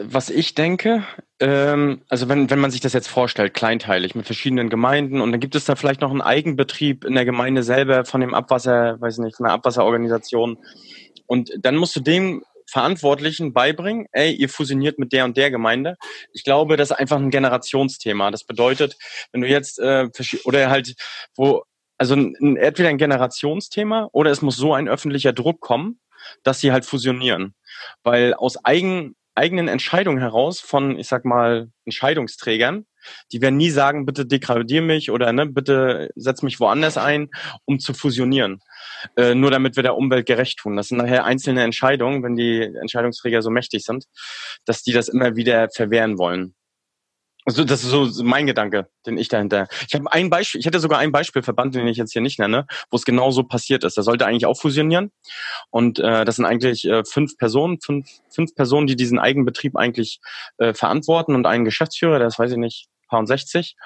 [0.04, 1.04] was ich denke,
[1.40, 5.40] ähm, also wenn, wenn man sich das jetzt vorstellt, kleinteilig mit verschiedenen Gemeinden und dann
[5.40, 9.18] gibt es da vielleicht noch einen Eigenbetrieb in der Gemeinde selber von dem Abwasser, weiß
[9.18, 10.58] nicht, von der Abwasserorganisation.
[11.26, 15.96] Und dann musst du dem Verantwortlichen beibringen, ey, ihr fusioniert mit der und der Gemeinde.
[16.32, 18.30] Ich glaube, das ist einfach ein Generationsthema.
[18.30, 18.96] Das bedeutet,
[19.32, 20.08] wenn du jetzt äh,
[20.44, 20.94] oder halt,
[21.36, 21.64] wo,
[21.98, 26.00] also ein, entweder ein Generationsthema oder es muss so ein öffentlicher Druck kommen,
[26.42, 27.54] dass sie halt fusionieren.
[28.02, 32.86] Weil aus eigen, eigenen Entscheidungen heraus von, ich sag mal, Entscheidungsträgern,
[33.32, 37.30] die werden nie sagen, bitte degradier mich oder ne, bitte setz mich woanders ein,
[37.64, 38.60] um zu fusionieren.
[39.16, 40.76] Äh, nur damit wir der Umwelt gerecht tun.
[40.76, 44.04] Das sind nachher einzelne Entscheidungen, wenn die Entscheidungsträger so mächtig sind,
[44.64, 46.54] dass die das immer wieder verwehren wollen.
[47.46, 49.68] Also das ist so mein Gedanke, den ich dahinter.
[49.86, 52.66] Ich habe ein Beispiel, ich hätte sogar ein Beispielverband, den ich jetzt hier nicht nenne,
[52.90, 53.98] wo es genau so passiert ist.
[53.98, 55.12] Der sollte eigentlich auch fusionieren.
[55.70, 60.20] Und äh, das sind eigentlich äh, fünf Personen, fünf, fünf Personen, die diesen Eigenbetrieb eigentlich
[60.56, 63.76] äh, verantworten und einen Geschäftsführer, ist, weiß ich nicht, paar 60.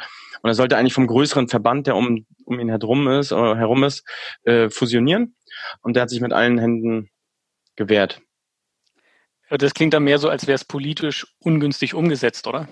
[0.42, 3.84] Und er sollte eigentlich vom größeren Verband, der um, um ihn herum ist, äh, herum
[3.84, 4.04] ist,
[4.44, 5.36] äh, fusionieren.
[5.82, 7.10] Und der hat sich mit allen Händen
[7.76, 8.20] gewehrt.
[9.50, 12.68] Das klingt dann mehr so, als wäre es politisch ungünstig umgesetzt, oder?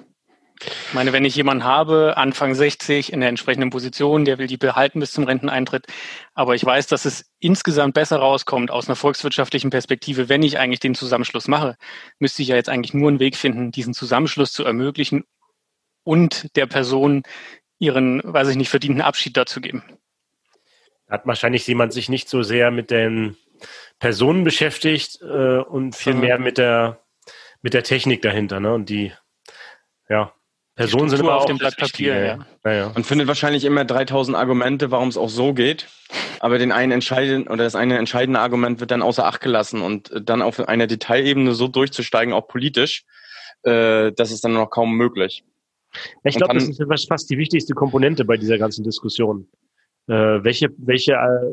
[0.61, 4.57] Ich meine, wenn ich jemanden habe, Anfang 60, in der entsprechenden Position, der will die
[4.57, 5.87] behalten bis zum Renteneintritt,
[6.35, 10.81] aber ich weiß, dass es insgesamt besser rauskommt aus einer volkswirtschaftlichen Perspektive, wenn ich eigentlich
[10.81, 11.77] den Zusammenschluss mache,
[12.19, 15.25] müsste ich ja jetzt eigentlich nur einen Weg finden, diesen Zusammenschluss zu ermöglichen
[16.07, 17.25] und der Person
[17.79, 19.83] ihren, weiß ich nicht, verdienten Abschied dazu geben.
[21.11, 23.37] Hat wahrscheinlich jemand sich nicht so sehr mit den
[23.99, 27.01] Personen beschäftigt äh, und viel mehr mit der
[27.61, 28.73] mit der Technik dahinter, ne?
[28.73, 29.13] Und die
[30.09, 30.33] ja,
[30.77, 32.39] Personen sind immer auf dem Blatt Papier, ja.
[32.65, 32.93] Ja, ja.
[32.95, 35.89] Man findet wahrscheinlich immer 3000 Argumente, warum es auch so geht.
[36.39, 40.13] Aber den einen entscheidenden oder das eine entscheidende Argument wird dann außer Acht gelassen und
[40.15, 43.05] dann auf einer Detailebene so durchzusteigen, auch politisch,
[43.65, 45.43] äh, das ist dann noch kaum möglich.
[46.25, 49.49] Ich glaube, das ist fast die wichtigste Komponente bei dieser ganzen Diskussion.
[50.09, 51.51] Äh, welche, welche, äh,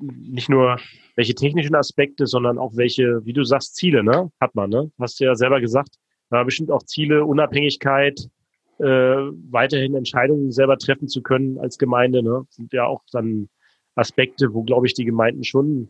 [0.00, 0.78] nicht nur
[1.14, 4.30] welche technischen Aspekte, sondern auch welche, wie du sagst, Ziele, ne?
[4.40, 4.90] Hat man, ne?
[4.98, 5.96] Hast du ja selber gesagt.
[6.30, 8.28] Da bestimmt auch Ziele, Unabhängigkeit,
[8.78, 8.84] äh,
[9.50, 12.22] weiterhin Entscheidungen selber treffen zu können als Gemeinde.
[12.22, 12.46] Ne?
[12.48, 13.48] Sind ja auch dann
[13.94, 15.88] Aspekte, wo, glaube ich, die Gemeinden schon.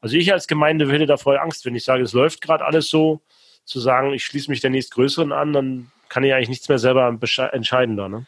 [0.00, 2.88] Also ich als Gemeinde hätte da voll Angst, wenn ich sage, es läuft gerade alles
[2.88, 3.20] so,
[3.64, 7.18] zu sagen, ich schließe mich der nächstgrößeren an, dann kann ich eigentlich nichts mehr selber
[7.52, 8.06] entscheiden da.
[8.06, 8.26] Ne?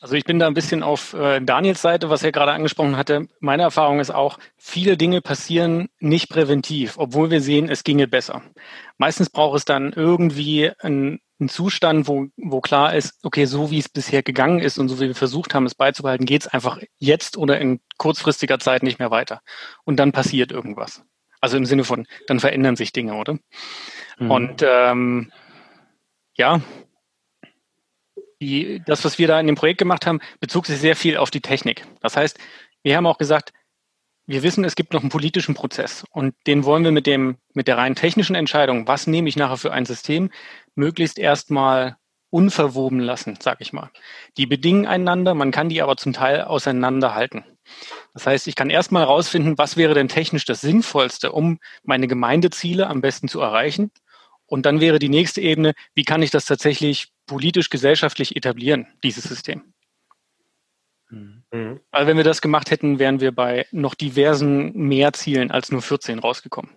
[0.00, 3.26] Also ich bin da ein bisschen auf äh, Daniels Seite, was er gerade angesprochen hatte.
[3.40, 8.42] Meine Erfahrung ist auch, viele Dinge passieren nicht präventiv, obwohl wir sehen, es ginge besser.
[8.98, 13.80] Meistens braucht es dann irgendwie einen, einen Zustand, wo, wo klar ist, okay, so wie
[13.80, 16.78] es bisher gegangen ist und so wie wir versucht haben, es beizubehalten, geht es einfach
[16.98, 19.40] jetzt oder in kurzfristiger Zeit nicht mehr weiter.
[19.82, 21.02] Und dann passiert irgendwas.
[21.40, 23.38] Also im Sinne von, dann verändern sich Dinge, oder?
[24.18, 24.30] Mhm.
[24.30, 25.32] Und ähm,
[26.36, 26.60] ja,
[28.44, 31.30] die, das, was wir da in dem Projekt gemacht haben, bezog sich sehr viel auf
[31.30, 31.86] die Technik.
[32.00, 32.38] Das heißt,
[32.82, 33.52] wir haben auch gesagt,
[34.26, 37.68] wir wissen, es gibt noch einen politischen Prozess und den wollen wir mit dem, mit
[37.68, 40.30] der rein technischen Entscheidung, was nehme ich nachher für ein System,
[40.74, 41.96] möglichst erstmal
[42.30, 43.90] unverwoben lassen, sag ich mal.
[44.38, 47.44] Die bedingen einander, man kann die aber zum Teil auseinanderhalten.
[48.12, 52.88] Das heißt, ich kann erstmal herausfinden, was wäre denn technisch das Sinnvollste, um meine Gemeindeziele
[52.88, 53.90] am besten zu erreichen.
[54.46, 59.24] Und dann wäre die nächste Ebene, wie kann ich das tatsächlich politisch, gesellschaftlich etablieren, dieses
[59.24, 59.74] System.
[61.10, 61.80] Mhm.
[61.90, 65.82] Weil wenn wir das gemacht hätten, wären wir bei noch diversen mehr Zielen als nur
[65.82, 66.72] 14 rausgekommen.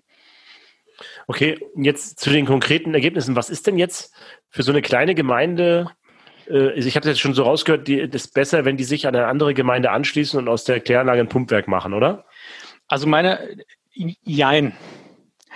[1.27, 3.35] Okay, jetzt zu den konkreten Ergebnissen.
[3.35, 4.15] Was ist denn jetzt
[4.49, 5.91] für so eine kleine Gemeinde?
[6.47, 9.07] Äh, also ich habe jetzt schon so rausgehört, die, das ist besser, wenn die sich
[9.07, 12.25] an eine andere Gemeinde anschließen und aus der Kläranlage ein Pumpwerk machen, oder?
[12.87, 13.57] Also meine,
[13.93, 14.75] jein.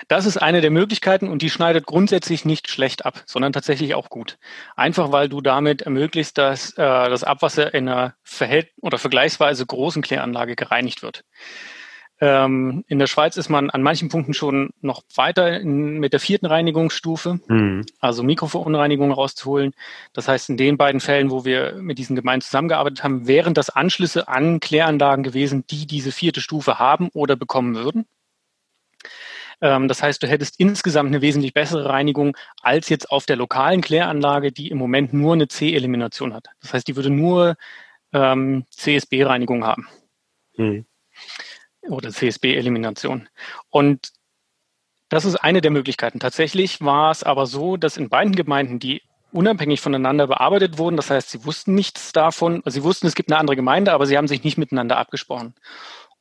[0.08, 4.10] Das ist eine der Möglichkeiten und die schneidet grundsätzlich nicht schlecht ab, sondern tatsächlich auch
[4.10, 4.38] gut.
[4.76, 10.02] Einfach weil du damit ermöglicht, dass äh, das Abwasser in einer verhält oder vergleichsweise großen
[10.02, 11.24] Kläranlage gereinigt wird.
[12.22, 16.20] Ähm, in der Schweiz ist man an manchen Punkten schon noch weiter in, mit der
[16.20, 17.84] vierten Reinigungsstufe, mhm.
[18.00, 19.74] also Mikroverunreinigung rauszuholen.
[20.14, 23.72] Das heißt, in den beiden Fällen, wo wir mit diesen Gemeinden zusammengearbeitet haben, wären das
[23.72, 28.06] Anschlüsse an Kläranlagen gewesen, die diese vierte Stufe haben oder bekommen würden.
[29.62, 33.82] Ähm, das heißt, du hättest insgesamt eine wesentlich bessere Reinigung als jetzt auf der lokalen
[33.82, 36.48] Kläranlage, die im Moment nur eine C-Elimination hat.
[36.62, 37.56] Das heißt, die würde nur
[38.14, 39.88] ähm, CSB-Reinigung haben.
[40.58, 40.86] Mhm
[41.90, 43.28] oder CSB-Elimination.
[43.70, 44.12] Und
[45.10, 46.20] das ist eine der Möglichkeiten.
[46.20, 49.02] Tatsächlich war es aber so, dass in beiden Gemeinden, die
[49.34, 53.32] unabhängig voneinander bearbeitet wurden, das heißt, sie wussten nichts davon, also sie wussten, es gibt
[53.32, 55.54] eine andere Gemeinde, aber sie haben sich nicht miteinander abgesprochen.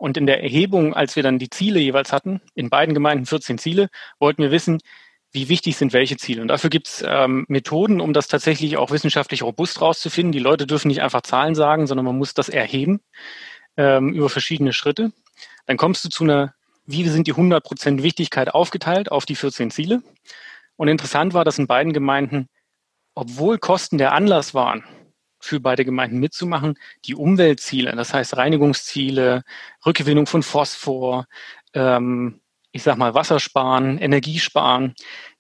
[0.01, 3.59] Und in der Erhebung, als wir dann die Ziele jeweils hatten, in beiden Gemeinden 14
[3.59, 4.79] Ziele, wollten wir wissen,
[5.31, 6.41] wie wichtig sind welche Ziele.
[6.41, 10.33] Und dafür gibt es ähm, Methoden, um das tatsächlich auch wissenschaftlich robust rauszufinden.
[10.33, 13.01] Die Leute dürfen nicht einfach Zahlen sagen, sondern man muss das erheben
[13.77, 15.13] ähm, über verschiedene Schritte.
[15.67, 16.55] Dann kommst du zu einer,
[16.87, 20.03] wie sind die 100% Wichtigkeit aufgeteilt auf die 14 Ziele.
[20.77, 22.49] Und interessant war, dass in beiden Gemeinden,
[23.15, 24.83] obwohl Kosten der Anlass waren,
[25.41, 29.43] für beide Gemeinden mitzumachen, die Umweltziele, das heißt Reinigungsziele,
[29.85, 31.27] Rückgewinnung von Phosphor,
[31.75, 32.41] ähm,
[32.73, 34.95] ich sag mal Wassersparen, Energiesparen,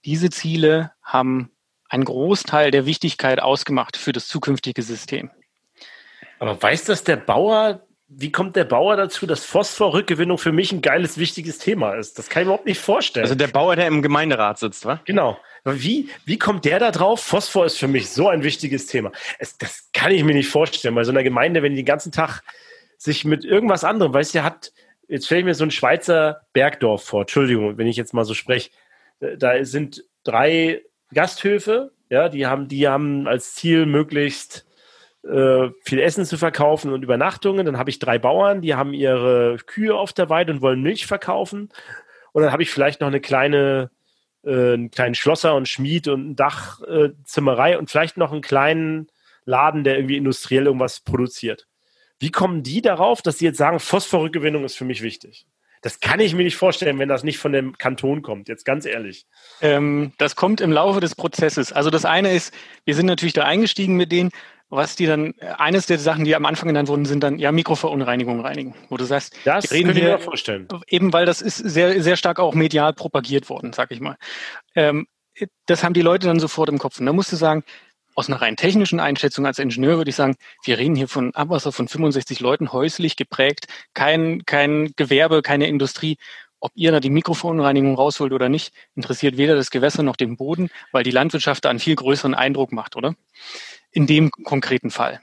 [0.04, 1.50] diese Ziele haben
[1.88, 5.30] einen Großteil der Wichtigkeit ausgemacht für das zukünftige System.
[6.38, 10.82] Aber weiß das der Bauer, wie kommt der Bauer dazu, dass Phosphorrückgewinnung für mich ein
[10.82, 12.18] geiles, wichtiges Thema ist?
[12.18, 13.24] Das kann ich mir überhaupt nicht vorstellen.
[13.24, 15.00] Also der Bauer, der im Gemeinderat sitzt, wa?
[15.04, 15.38] Genau.
[15.64, 17.20] Wie, wie kommt der da drauf?
[17.20, 19.12] Phosphor ist für mich so ein wichtiges Thema.
[19.38, 20.94] Es, das kann ich mir nicht vorstellen.
[20.94, 22.42] Bei so einer Gemeinde, wenn die den ganzen Tag
[22.96, 24.72] sich mit irgendwas anderem, weißt du, hat,
[25.08, 27.22] jetzt stelle ich mir so ein Schweizer Bergdorf vor.
[27.22, 28.70] Entschuldigung, wenn ich jetzt mal so spreche.
[29.38, 34.66] Da sind drei Gasthöfe, ja, die haben, die haben als Ziel möglichst
[35.22, 37.66] äh, viel Essen zu verkaufen und Übernachtungen.
[37.66, 41.06] Dann habe ich drei Bauern, die haben ihre Kühe auf der Weide und wollen Milch
[41.06, 41.68] verkaufen.
[42.32, 43.90] Und dann habe ich vielleicht noch eine kleine,
[44.44, 49.08] äh, einen kleinen Schlosser und Schmied und Dachzimmerei äh, und vielleicht noch einen kleinen
[49.44, 51.66] Laden, der irgendwie industriell irgendwas produziert.
[52.18, 55.46] Wie kommen die darauf, dass sie jetzt sagen, Phosphorrückgewinnung ist für mich wichtig?
[55.82, 58.84] Das kann ich mir nicht vorstellen, wenn das nicht von dem Kanton kommt, jetzt ganz
[58.84, 59.24] ehrlich.
[59.62, 61.72] Ähm, das kommt im Laufe des Prozesses.
[61.72, 62.52] Also das eine ist,
[62.84, 64.30] wir sind natürlich da eingestiegen mit denen
[64.70, 68.40] was die dann, eines der Sachen, die am Anfang genannt wurden, sind dann ja Mikroverunreinigung
[68.40, 70.68] reinigen, wo du sagst, das reden wir vorstellen.
[70.88, 74.16] Eben weil das ist sehr, sehr stark auch medial propagiert worden, sag ich mal.
[74.76, 75.06] Ähm,
[75.66, 77.00] das haben die Leute dann sofort im Kopf.
[77.00, 77.64] Und da musst du sagen,
[78.14, 81.72] aus einer rein technischen Einschätzung als Ingenieur würde ich sagen, wir reden hier von Abwasser
[81.72, 86.16] von 65 Leuten, häuslich geprägt, kein, kein Gewerbe, keine Industrie.
[86.60, 90.68] Ob ihr da die Mikroverunreinigung rausholt oder nicht, interessiert weder das Gewässer noch den Boden,
[90.92, 93.14] weil die Landwirtschaft da einen viel größeren Eindruck macht, oder?
[93.92, 95.20] In dem konkreten Fall.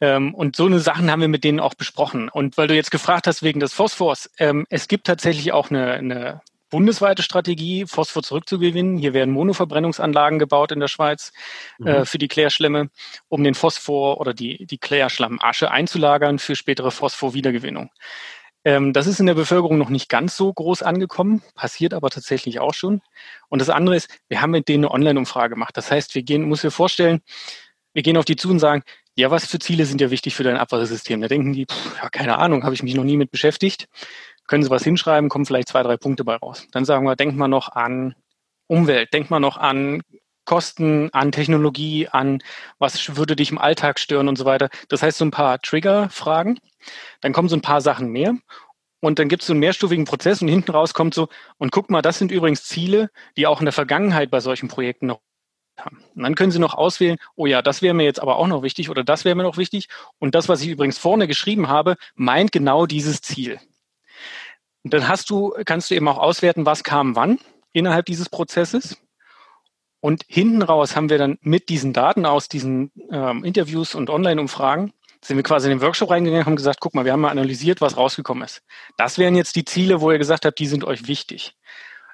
[0.00, 2.28] Ähm, und so eine Sachen haben wir mit denen auch besprochen.
[2.28, 5.92] Und weil du jetzt gefragt hast wegen des Phosphors, ähm, es gibt tatsächlich auch eine,
[5.92, 8.98] eine bundesweite Strategie, Phosphor zurückzugewinnen.
[8.98, 11.32] Hier werden Monoverbrennungsanlagen gebaut in der Schweiz
[11.78, 11.88] äh, mhm.
[11.88, 12.90] äh, für die Klärschlämme,
[13.28, 17.90] um den Phosphor oder die, die Klärschlammasche einzulagern für spätere Phosphorwiedergewinnung.
[18.64, 22.60] Ähm, das ist in der Bevölkerung noch nicht ganz so groß angekommen, passiert aber tatsächlich
[22.60, 23.02] auch schon.
[23.48, 25.76] Und das andere ist, wir haben mit denen eine Online-Umfrage gemacht.
[25.76, 27.22] Das heißt, wir gehen, muss dir vorstellen,
[27.98, 28.84] wir gehen auf die zu und sagen,
[29.16, 31.20] ja, was für Ziele sind ja wichtig für dein Abwassersystem?
[31.20, 33.88] Da denken die, pff, ja, keine Ahnung, habe ich mich noch nie mit beschäftigt.
[34.46, 36.68] Können Sie was hinschreiben, kommen vielleicht zwei, drei Punkte bei raus.
[36.70, 38.14] Dann sagen wir, denkt mal noch an
[38.68, 40.02] Umwelt, denkt mal noch an
[40.44, 42.40] Kosten, an Technologie, an
[42.78, 44.68] was würde dich im Alltag stören und so weiter.
[44.88, 46.60] Das heißt, so ein paar Trigger-Fragen.
[47.20, 48.36] Dann kommen so ein paar Sachen mehr.
[49.00, 51.90] Und dann gibt es so einen mehrstufigen Prozess und hinten raus kommt so, und guck
[51.90, 55.20] mal, das sind übrigens Ziele, die auch in der Vergangenheit bei solchen Projekten noch
[55.78, 56.02] haben.
[56.14, 58.62] Und dann können Sie noch auswählen, oh ja, das wäre mir jetzt aber auch noch
[58.62, 59.88] wichtig oder das wäre mir noch wichtig.
[60.18, 63.60] Und das, was ich übrigens vorne geschrieben habe, meint genau dieses Ziel.
[64.84, 67.38] Und dann hast du, kannst du eben auch auswerten, was kam wann
[67.72, 68.96] innerhalb dieses Prozesses.
[70.00, 74.92] Und hinten raus haben wir dann mit diesen Daten aus diesen ähm, Interviews und Online-Umfragen,
[75.20, 77.30] sind wir quasi in den Workshop reingegangen und haben gesagt, guck mal, wir haben mal
[77.30, 78.62] analysiert, was rausgekommen ist.
[78.96, 81.56] Das wären jetzt die Ziele, wo ihr gesagt habt, die sind euch wichtig,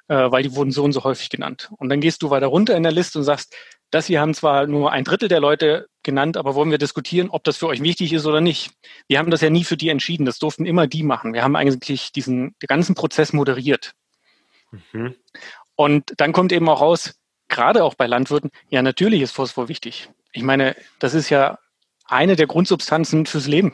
[0.07, 1.69] äh, weil die wurden so und so häufig genannt.
[1.77, 3.55] Und dann gehst du weiter runter in der Liste und sagst,
[3.91, 7.43] das hier haben zwar nur ein Drittel der Leute genannt, aber wollen wir diskutieren, ob
[7.43, 8.71] das für euch wichtig ist oder nicht.
[9.07, 11.33] Wir haben das ja nie für die entschieden, das durften immer die machen.
[11.33, 13.93] Wir haben eigentlich diesen den ganzen Prozess moderiert.
[14.91, 15.15] Mhm.
[15.75, 17.15] Und dann kommt eben auch raus,
[17.47, 20.09] gerade auch bei Landwirten, ja, natürlich ist Phosphor wichtig.
[20.31, 21.59] Ich meine, das ist ja
[22.05, 23.73] eine der Grundsubstanzen fürs Leben.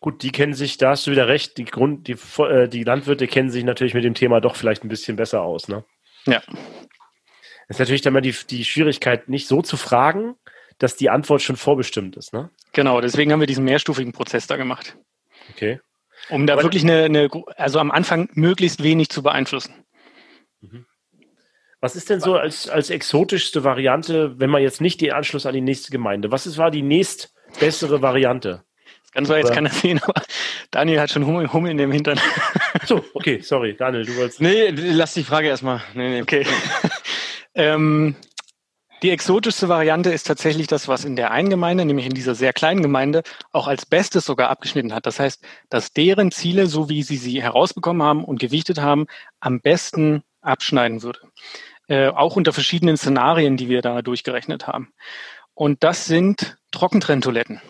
[0.00, 3.26] Gut, die kennen sich, da hast du wieder recht, die, Grund, die, äh, die Landwirte
[3.26, 5.84] kennen sich natürlich mit dem Thema doch vielleicht ein bisschen besser aus, ne?
[6.26, 6.42] Ja.
[7.68, 10.36] Das ist natürlich dann mal die, die Schwierigkeit, nicht so zu fragen,
[10.78, 12.50] dass die Antwort schon vorbestimmt ist, ne?
[12.72, 14.96] Genau, deswegen haben wir diesen mehrstufigen Prozess da gemacht.
[15.50, 15.80] Okay.
[16.30, 19.84] Um da Aber wirklich eine, eine, also am Anfang möglichst wenig zu beeinflussen.
[20.60, 20.86] Mhm.
[21.80, 25.54] Was ist denn so als, als exotischste Variante, wenn man jetzt nicht den Anschluss an
[25.54, 26.30] die nächste Gemeinde?
[26.30, 28.64] Was ist, war die nächst bessere Variante?
[29.12, 30.22] Kann zwar jetzt keiner sehen, aber
[30.70, 32.20] Daniel hat schon Hummel, Hummel in dem Hintern.
[32.86, 34.40] So, okay, sorry, Daniel, du wolltest.
[34.40, 35.82] Nee, lass die Frage erstmal.
[35.94, 36.22] Nee, nee.
[36.22, 36.46] Okay.
[37.54, 38.16] ähm,
[39.02, 42.52] die exotischste Variante ist tatsächlich das, was in der einen Gemeinde, nämlich in dieser sehr
[42.52, 45.06] kleinen Gemeinde, auch als Bestes sogar abgeschnitten hat.
[45.06, 49.06] Das heißt, dass deren Ziele, so wie sie sie herausbekommen haben und gewichtet haben,
[49.40, 51.20] am besten abschneiden würde
[51.90, 54.92] äh, auch unter verschiedenen Szenarien, die wir da durchgerechnet haben.
[55.54, 57.60] Und das sind Trockentrenntoiletten.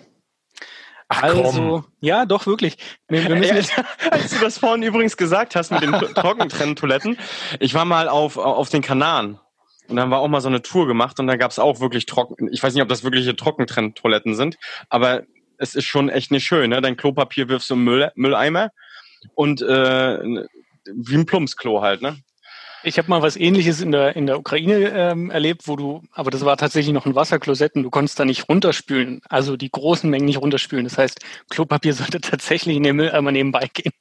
[1.13, 2.77] Ach, also, ja, doch, wirklich.
[3.09, 3.73] Wir, wir müssen jetzt
[4.11, 7.19] Als du das vorhin übrigens gesagt hast mit den Trockentrenntoiletten,
[7.59, 9.41] ich war mal auf, auf den Kanaren.
[9.89, 12.07] Und dann war auch mal so eine Tour gemacht und da gab es auch wirklich
[12.07, 14.57] trocken, ich weiß nicht, ob das wirkliche Trockentrenntoiletten sind,
[14.89, 15.25] aber
[15.59, 16.81] es ist schon echt nicht schön, ne?
[16.81, 18.71] Dein Klopapier wirfst du im Müll, Mülleimer
[19.35, 20.19] und äh,
[20.95, 22.19] wie ein Plumpsklo halt, ne?
[22.83, 26.31] Ich habe mal was ähnliches in der, in der Ukraine ähm, erlebt, wo du, aber
[26.31, 30.09] das war tatsächlich noch ein Wasserklosett und du konntest da nicht runterspülen, also die großen
[30.09, 30.85] Mengen nicht runterspülen.
[30.85, 33.93] Das heißt, Klopapier sollte tatsächlich in den Mülleimer nebenbei gehen.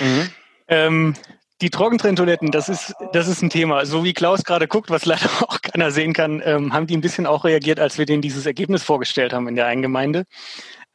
[0.00, 0.30] Mhm.
[0.68, 1.14] Ähm,
[1.60, 3.84] die Trockentrenntoiletten, das ist, das ist ein Thema.
[3.84, 7.00] So wie Klaus gerade guckt, was leider auch keiner sehen kann, ähm, haben die ein
[7.00, 10.24] bisschen auch reagiert, als wir denen dieses Ergebnis vorgestellt haben in der einen Gemeinde.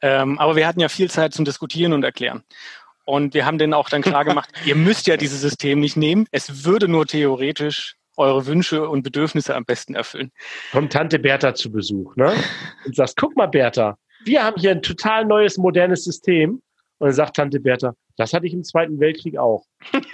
[0.00, 2.44] Ähm, aber wir hatten ja viel Zeit zum Diskutieren und Erklären.
[3.04, 6.26] Und wir haben denen auch dann klar gemacht, ihr müsst ja dieses System nicht nehmen.
[6.30, 10.30] Es würde nur theoretisch eure Wünsche und Bedürfnisse am besten erfüllen.
[10.72, 12.32] Kommt Tante Bertha zu Besuch, ne?
[12.86, 16.62] Und sagst, guck mal, Bertha, wir haben hier ein total neues, modernes System.
[16.98, 19.66] Und dann sagt Tante Bertha, das hatte ich im Zweiten Weltkrieg auch.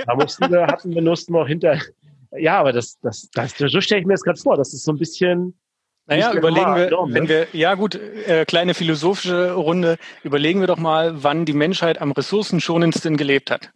[0.06, 1.78] Da mussten wir, hatten wir Lust noch hinter.
[2.32, 4.56] Ja, aber das, das, das, so stelle ich mir das gerade vor.
[4.56, 5.58] Das ist so ein bisschen,
[6.06, 7.28] naja, überlegen wir, wenn ne?
[7.28, 12.12] wir, ja gut, äh, kleine philosophische Runde, überlegen wir doch mal, wann die Menschheit am
[12.12, 13.70] ressourcenschonendsten gelebt hat.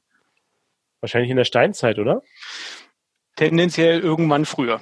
[1.00, 2.22] Wahrscheinlich in der Steinzeit, oder?
[3.36, 4.80] Tendenziell irgendwann früher.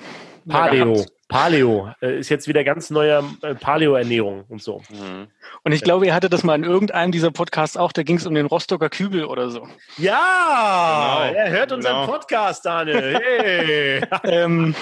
[0.49, 1.05] Paleo.
[1.33, 4.83] Paleo äh, ist jetzt wieder ganz neuer äh, Paleo-Ernährung und so.
[4.91, 5.29] Mhm.
[5.63, 8.27] Und ich glaube, ihr hattet das mal in irgendeinem dieser Podcasts auch, da ging es
[8.27, 9.67] um den Rostocker Kübel oder so.
[9.97, 11.39] Ja, genau.
[11.39, 12.07] er hört unseren genau.
[12.07, 13.19] Podcast, Daniel.
[13.33, 14.03] Hey.
[14.25, 14.75] ähm,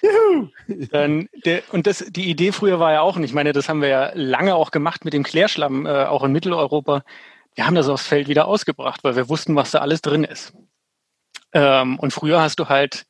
[0.90, 3.82] dann der, und das, die Idee früher war ja auch, und ich meine, das haben
[3.82, 7.02] wir ja lange auch gemacht mit dem Klärschlamm, äh, auch in Mitteleuropa.
[7.54, 10.54] Wir haben das aufs Feld wieder ausgebracht, weil wir wussten, was da alles drin ist.
[11.52, 13.06] Ähm, und früher hast du halt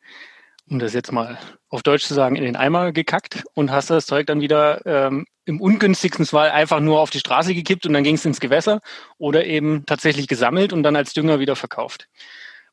[0.69, 4.07] um das jetzt mal auf Deutsch zu sagen, in den Eimer gekackt und hast das
[4.07, 8.05] Zeug dann wieder ähm, im ungünstigsten Fall einfach nur auf die Straße gekippt und dann
[8.05, 8.81] ging es ins Gewässer
[9.19, 12.09] oder eben tatsächlich gesammelt und dann als Dünger wieder verkauft.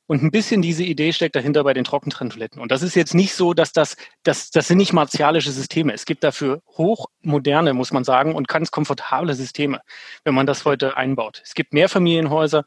[0.06, 2.62] Und ein bisschen diese Idee steckt dahinter bei den Trockentrenntoiletten.
[2.62, 5.93] Und das ist jetzt nicht so, dass das, das, das sind nicht martialische Systeme.
[5.93, 9.79] Es gibt dafür hochmoderne, muss man sagen, und ganz komfortable Systeme,
[10.25, 11.41] wenn man das heute einbaut.
[11.45, 12.65] Es gibt Mehrfamilienhäuser,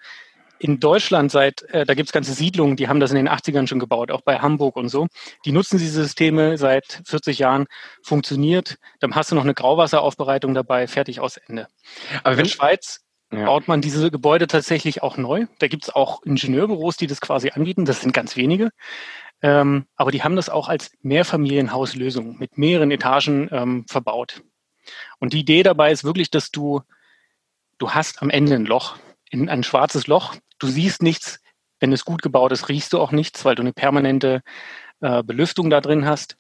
[0.58, 3.66] in Deutschland seit, äh, da gibt es ganze Siedlungen, die haben das in den 80ern
[3.66, 5.06] schon gebaut, auch bei Hamburg und so.
[5.44, 7.66] Die nutzen diese Systeme seit 40 Jahren,
[8.02, 8.76] funktioniert.
[9.00, 11.68] Dann hast du noch eine Grauwasseraufbereitung dabei, fertig aus Ende.
[12.22, 13.00] Aber in der Schweiz
[13.32, 13.44] ja.
[13.44, 15.46] baut man diese Gebäude tatsächlich auch neu.
[15.58, 17.84] Da gibt es auch Ingenieurbüros, die das quasi anbieten.
[17.84, 18.70] Das sind ganz wenige.
[19.42, 24.42] Ähm, aber die haben das auch als Mehrfamilienhauslösung mit mehreren Etagen ähm, verbaut.
[25.18, 26.82] Und die Idee dabei ist wirklich, dass du,
[27.78, 28.96] du hast am Ende ein Loch,
[29.30, 31.40] in ein schwarzes Loch Du siehst nichts.
[31.78, 34.42] Wenn es gut gebaut ist, riechst du auch nichts, weil du eine permanente
[35.00, 36.38] äh, Belüftung da drin hast.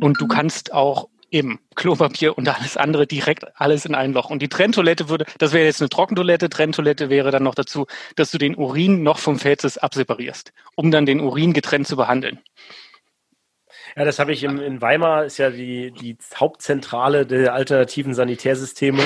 [0.00, 4.28] Und du kannst auch eben Klopapier und alles andere direkt alles in ein Loch.
[4.28, 8.30] Und die Trenntoilette würde, das wäre jetzt eine Trockentoilette, Trenntoilette wäre dann noch dazu, dass
[8.30, 12.38] du den Urin noch vom Fäzes abseparierst, um dann den Urin getrennt zu behandeln.
[13.96, 19.02] Ja, das habe ich im, in Weimar, ist ja die, die Hauptzentrale der alternativen Sanitärsysteme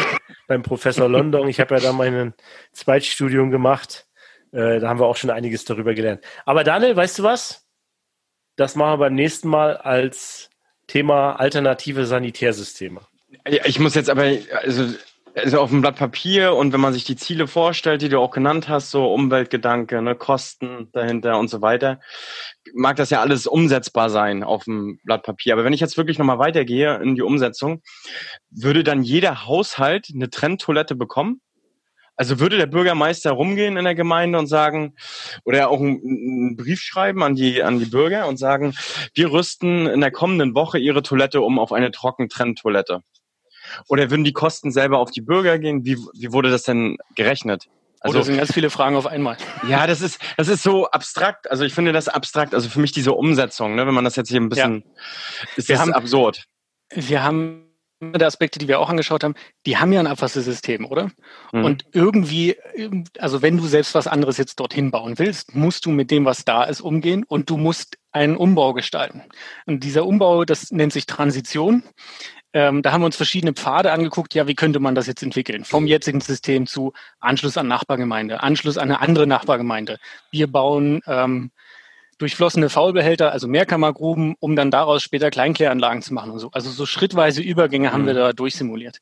[0.49, 1.49] beim Professor London.
[1.49, 2.35] Ich habe ja da mein
[2.73, 4.07] Zweitstudium gemacht
[4.53, 6.25] Äh, da haben wir auch schon einiges darüber gelernt.
[6.45, 7.69] Aber Daniel, weißt du was?
[8.57, 10.51] Das machen wir beim nächsten Mal als
[10.89, 13.01] Thema alternative Sanitärsysteme.
[13.47, 14.25] Ja, ich muss jetzt aber,
[14.65, 14.93] also,
[15.45, 18.31] also auf dem Blatt Papier und wenn man sich die Ziele vorstellt, die du auch
[18.31, 22.01] genannt hast, so Umweltgedanke, ne, Kosten dahinter und so weiter,
[22.75, 25.55] mag das ja alles umsetzbar sein auf dem Blatt Papier.
[25.55, 27.83] Aber wenn ich jetzt wirklich nochmal weitergehe in die Umsetzung,
[28.51, 31.41] würde dann jeder Haushalt eine Trenntoilette bekommen?
[32.17, 34.95] Also würde der Bürgermeister rumgehen in der Gemeinde und sagen,
[35.45, 38.75] oder auch einen Brief schreiben an die, an die Bürger und sagen,
[39.15, 43.03] wir rüsten in der kommenden Woche ihre Toilette um auf eine Trockentrenntoilette.
[43.89, 45.85] Oder würden die Kosten selber auf die Bürger gehen?
[45.85, 47.69] Wie, wie wurde das denn gerechnet?
[48.01, 49.37] Also, oh, das sind ganz viele Fragen auf einmal.
[49.69, 51.51] Ja, das ist, das ist so abstrakt.
[51.51, 52.55] Also ich finde das abstrakt.
[52.55, 55.49] Also für mich diese Umsetzung, ne, wenn man das jetzt hier ein bisschen, ja.
[55.57, 56.47] ist das haben, absurd.
[56.95, 59.35] Wir haben der Aspekte, die wir auch angeschaut haben,
[59.67, 61.11] die haben ja ein Abwassersystem, oder?
[61.53, 61.65] Mhm.
[61.65, 62.57] Und irgendwie,
[63.19, 66.47] also wenn du selbst was anderes jetzt dorthin bauen willst, musst du mit dem, was
[66.47, 69.23] da ist, umgehen und du musst einen Umbau gestalten.
[69.67, 71.83] Und dieser Umbau, das nennt sich Transition.
[72.53, 74.35] Ähm, da haben wir uns verschiedene Pfade angeguckt.
[74.35, 75.65] Ja, wie könnte man das jetzt entwickeln?
[75.65, 79.99] Vom jetzigen System zu Anschluss an Nachbargemeinde, Anschluss an eine andere Nachbargemeinde.
[80.31, 81.51] Wir bauen ähm,
[82.19, 86.51] durchflossene Faulbehälter, also Mehrkammergruben, um dann daraus später Kleinkläranlagen zu machen und so.
[86.53, 87.93] Also so schrittweise Übergänge mhm.
[87.93, 88.19] haben wir mhm.
[88.19, 89.01] da durchsimuliert.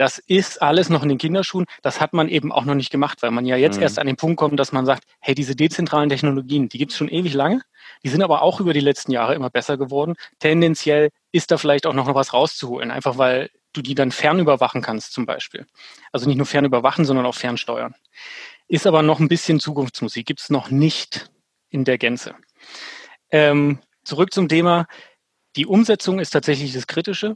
[0.00, 1.66] Das ist alles noch in den Kinderschuhen.
[1.82, 3.82] Das hat man eben auch noch nicht gemacht, weil man ja jetzt mhm.
[3.82, 6.96] erst an den Punkt kommt, dass man sagt, hey, diese dezentralen Technologien, die gibt es
[6.96, 7.60] schon ewig lange.
[8.02, 10.14] Die sind aber auch über die letzten Jahre immer besser geworden.
[10.38, 15.12] Tendenziell ist da vielleicht auch noch was rauszuholen, einfach weil du die dann fernüberwachen kannst
[15.12, 15.66] zum Beispiel.
[16.12, 17.94] Also nicht nur fernüberwachen, sondern auch fernsteuern.
[18.68, 21.30] Ist aber noch ein bisschen Zukunftsmusik, gibt es noch nicht
[21.68, 22.34] in der Gänze.
[23.30, 24.86] Ähm, zurück zum Thema.
[25.56, 27.34] Die Umsetzung ist tatsächlich das Kritische.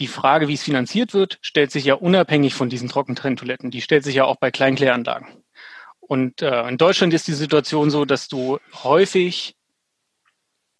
[0.00, 3.70] Die Frage, wie es finanziert wird, stellt sich ja unabhängig von diesen Trockentrenntoiletten.
[3.70, 5.28] Die stellt sich ja auch bei Kleinkläranlagen.
[6.00, 9.56] Und äh, in Deutschland ist die Situation so, dass du häufig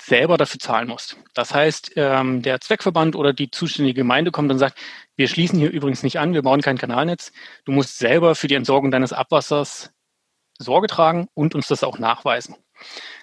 [0.02, 1.16] selber dafür zahlen musst.
[1.34, 4.78] Das heißt, ähm, der Zweckverband oder die zuständige Gemeinde kommt und sagt,
[5.16, 7.32] wir schließen hier übrigens nicht an, wir bauen kein Kanalnetz.
[7.64, 9.90] Du musst selber für die Entsorgung deines Abwassers
[10.58, 12.56] Sorge tragen und uns das auch nachweisen.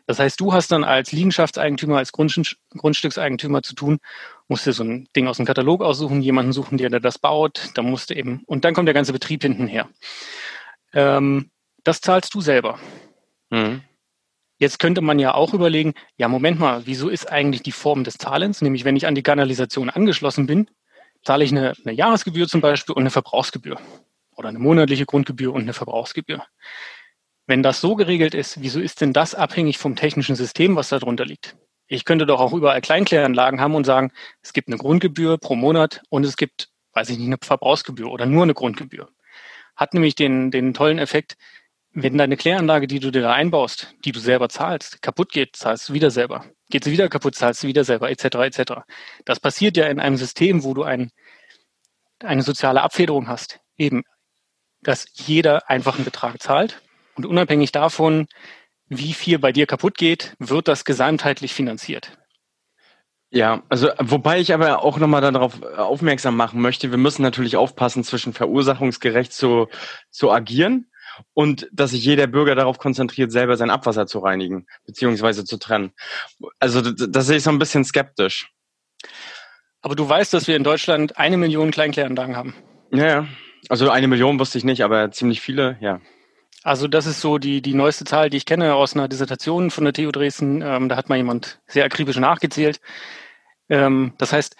[0.07, 3.99] Das heißt, du hast dann als Liegenschaftseigentümer, als Grundstückseigentümer zu tun,
[4.51, 7.85] musst dir so ein Ding aus dem Katalog aussuchen, jemanden suchen, der das baut, dann
[7.89, 9.87] musst du eben, und dann kommt der ganze Betrieb hinten her.
[10.93, 11.51] Ähm,
[11.85, 12.77] das zahlst du selber.
[13.49, 13.81] Mhm.
[14.57, 18.17] Jetzt könnte man ja auch überlegen, ja, Moment mal, wieso ist eigentlich die Form des
[18.17, 18.61] Zahlens?
[18.61, 20.69] Nämlich, wenn ich an die Kanalisation angeschlossen bin,
[21.23, 23.79] zahle ich eine, eine Jahresgebühr zum Beispiel und eine Verbrauchsgebühr.
[24.35, 26.45] Oder eine monatliche Grundgebühr und eine Verbrauchsgebühr.
[27.47, 31.25] Wenn das so geregelt ist, wieso ist denn das abhängig vom technischen System, was darunter
[31.25, 31.55] liegt?
[31.91, 36.01] Ich könnte doch auch überall Kleinkläranlagen haben und sagen, es gibt eine Grundgebühr pro Monat
[36.07, 39.09] und es gibt, weiß ich nicht, eine Verbrauchsgebühr oder nur eine Grundgebühr.
[39.75, 41.35] Hat nämlich den, den tollen Effekt,
[41.91, 45.89] wenn deine Kläranlage, die du dir da einbaust, die du selber zahlst, kaputt geht, zahlst
[45.89, 46.45] du wieder selber.
[46.69, 48.23] Geht sie wieder kaputt, zahlst du wieder selber, etc.
[48.35, 48.73] etc.
[49.25, 51.11] Das passiert ja in einem System, wo du ein,
[52.23, 53.59] eine soziale Abfederung hast.
[53.75, 54.03] Eben,
[54.81, 56.81] dass jeder einfach einen Betrag zahlt
[57.15, 58.27] und unabhängig davon,
[58.91, 62.11] wie viel bei dir kaputt geht, wird das gesamtheitlich finanziert.
[63.29, 68.03] Ja, also wobei ich aber auch nochmal darauf aufmerksam machen möchte, wir müssen natürlich aufpassen,
[68.03, 69.69] zwischen verursachungsgerecht zu,
[70.09, 70.91] zu agieren
[71.33, 75.93] und dass sich jeder Bürger darauf konzentriert, selber sein Abwasser zu reinigen, beziehungsweise zu trennen.
[76.59, 78.51] Also das sehe ich so ein bisschen skeptisch.
[79.81, 82.55] Aber du weißt, dass wir in Deutschland eine Million Kleinkläranlagen haben.
[82.91, 83.25] Ja,
[83.69, 86.01] also eine Million wusste ich nicht, aber ziemlich viele, ja.
[86.63, 89.83] Also das ist so die, die neueste Zahl, die ich kenne aus einer Dissertation von
[89.83, 90.61] der TU Dresden.
[90.61, 92.79] Ähm, da hat mal jemand sehr akribisch nachgezählt.
[93.69, 94.55] Ähm, das heißt,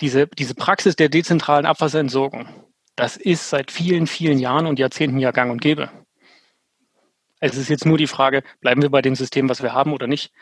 [0.00, 2.48] diese, diese Praxis der dezentralen Abwasserentsorgung,
[2.94, 5.90] das ist seit vielen, vielen Jahren und Jahrzehnten ja gang und gäbe.
[7.40, 10.06] Es ist jetzt nur die Frage, bleiben wir bei dem System, was wir haben oder
[10.06, 10.32] nicht?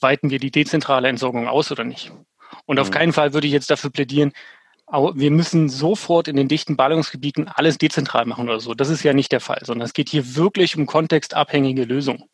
[0.00, 2.12] Weiten wir die dezentrale Entsorgung aus oder nicht?
[2.66, 2.92] Und auf mhm.
[2.92, 4.32] keinen Fall würde ich jetzt dafür plädieren,
[4.92, 8.74] wir müssen sofort in den dichten Ballungsgebieten alles dezentral machen oder so.
[8.74, 12.24] Das ist ja nicht der Fall, sondern es geht hier wirklich um kontextabhängige Lösungen.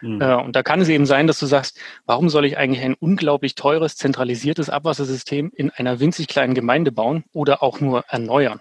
[0.00, 0.20] Mhm.
[0.20, 2.94] Äh, und da kann es eben sein, dass du sagst, warum soll ich eigentlich ein
[2.94, 8.60] unglaublich teures, zentralisiertes Abwassersystem in einer winzig kleinen Gemeinde bauen oder auch nur erneuern?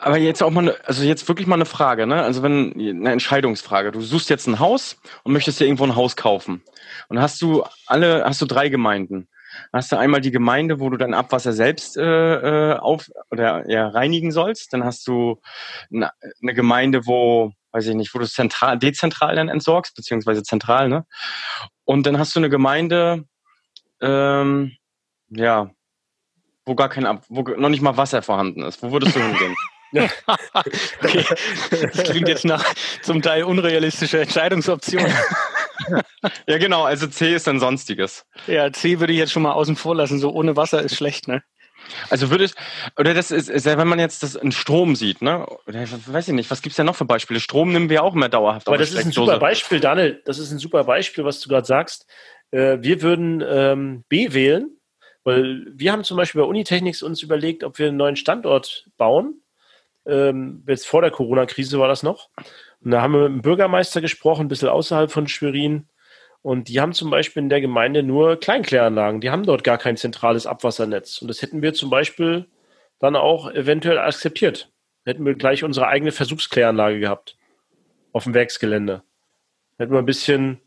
[0.00, 2.22] Aber jetzt auch mal, ne, also jetzt wirklich mal eine Frage, ne?
[2.22, 3.90] Also wenn eine Entscheidungsfrage.
[3.90, 6.62] Du suchst jetzt ein Haus und möchtest dir irgendwo ein Haus kaufen.
[7.08, 9.26] Und hast du alle, hast du drei Gemeinden
[9.72, 13.88] hast du einmal die Gemeinde, wo du dein Abwasser selbst äh, äh auf oder ja,
[13.88, 14.72] reinigen sollst.
[14.72, 15.40] Dann hast du
[15.92, 16.10] eine,
[16.42, 20.88] eine Gemeinde, wo weiß ich nicht, wo du es zentral, dezentral dann entsorgst, beziehungsweise zentral,
[20.88, 21.06] ne?
[21.84, 23.24] Und dann hast du eine Gemeinde,
[24.00, 24.72] ähm,
[25.30, 25.70] ja,
[26.64, 28.82] wo gar kein Ab wo noch nicht mal Wasser vorhanden ist.
[28.82, 29.56] Wo würdest du hingehen?
[31.02, 31.24] okay.
[31.94, 32.62] Das klingt jetzt nach
[33.02, 35.06] zum Teil unrealistischer Entscheidungsoption.
[36.46, 36.84] ja, genau.
[36.84, 38.26] Also C ist dann Sonstiges.
[38.46, 40.18] Ja, C würde ich jetzt schon mal außen vor lassen.
[40.18, 41.42] So ohne Wasser ist schlecht, ne?
[42.10, 42.54] Also würde es,
[42.98, 45.46] oder das ist, ist ja, wenn man jetzt das in Strom sieht, ne?
[45.66, 47.40] Oder weiß ich nicht, was gibt's denn noch für Beispiele?
[47.40, 48.66] Strom nehmen wir auch immer dauerhaft.
[48.66, 51.66] Aber das ist ein super Beispiel, Daniel, das ist ein super Beispiel, was du gerade
[51.66, 52.06] sagst.
[52.50, 54.76] Äh, wir würden ähm, B wählen,
[55.24, 59.40] weil wir haben zum Beispiel bei Unitechnics uns überlegt, ob wir einen neuen Standort bauen
[60.08, 62.30] ähm, jetzt vor der Corona-Krise war das noch.
[62.84, 65.88] Und da haben wir mit dem Bürgermeister gesprochen, ein bisschen außerhalb von Schwerin.
[66.42, 69.20] Und die haben zum Beispiel in der Gemeinde nur Kleinkläranlagen.
[69.20, 71.20] Die haben dort gar kein zentrales Abwassernetz.
[71.20, 72.46] Und das hätten wir zum Beispiel
[72.98, 74.70] dann auch eventuell akzeptiert.
[75.04, 77.36] Hätten wir gleich unsere eigene Versuchskläranlage gehabt.
[78.12, 79.02] Auf dem Werksgelände.
[79.78, 80.60] Hätten wir ein bisschen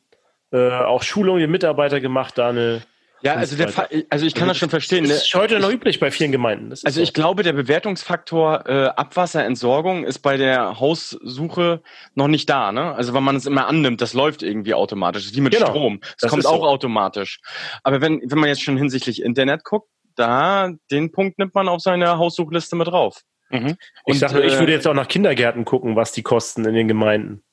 [0.52, 2.82] äh, auch Schulung der Mitarbeiter gemacht, da eine
[3.22, 5.04] ja, also, der Fa also ich kann also das schon verstehen.
[5.08, 5.42] Das ist ne?
[5.42, 6.72] heute noch üblich bei vielen Gemeinden.
[6.72, 7.02] Also so.
[7.02, 11.82] ich glaube, der Bewertungsfaktor äh, Abwasserentsorgung ist bei der Haussuche
[12.16, 12.72] noch nicht da.
[12.72, 12.94] Ne?
[12.94, 15.34] Also wenn man es immer annimmt, das läuft irgendwie automatisch.
[15.34, 15.68] Wie mit genau.
[15.68, 16.00] Strom.
[16.02, 16.68] Das, das kommt auch so.
[16.68, 17.40] automatisch.
[17.84, 21.82] Aber wenn, wenn man jetzt schon hinsichtlich Internet guckt, da den Punkt nimmt man auf
[21.82, 23.22] seine Haussuchliste mit drauf.
[23.50, 23.76] Mhm.
[24.06, 26.88] Ich, sage, äh, ich würde jetzt auch nach Kindergärten gucken, was die kosten in den
[26.88, 27.44] Gemeinden.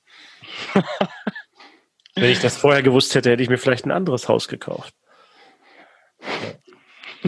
[2.14, 4.94] Wenn ich das vorher gewusst hätte, hätte ich mir vielleicht ein anderes Haus gekauft.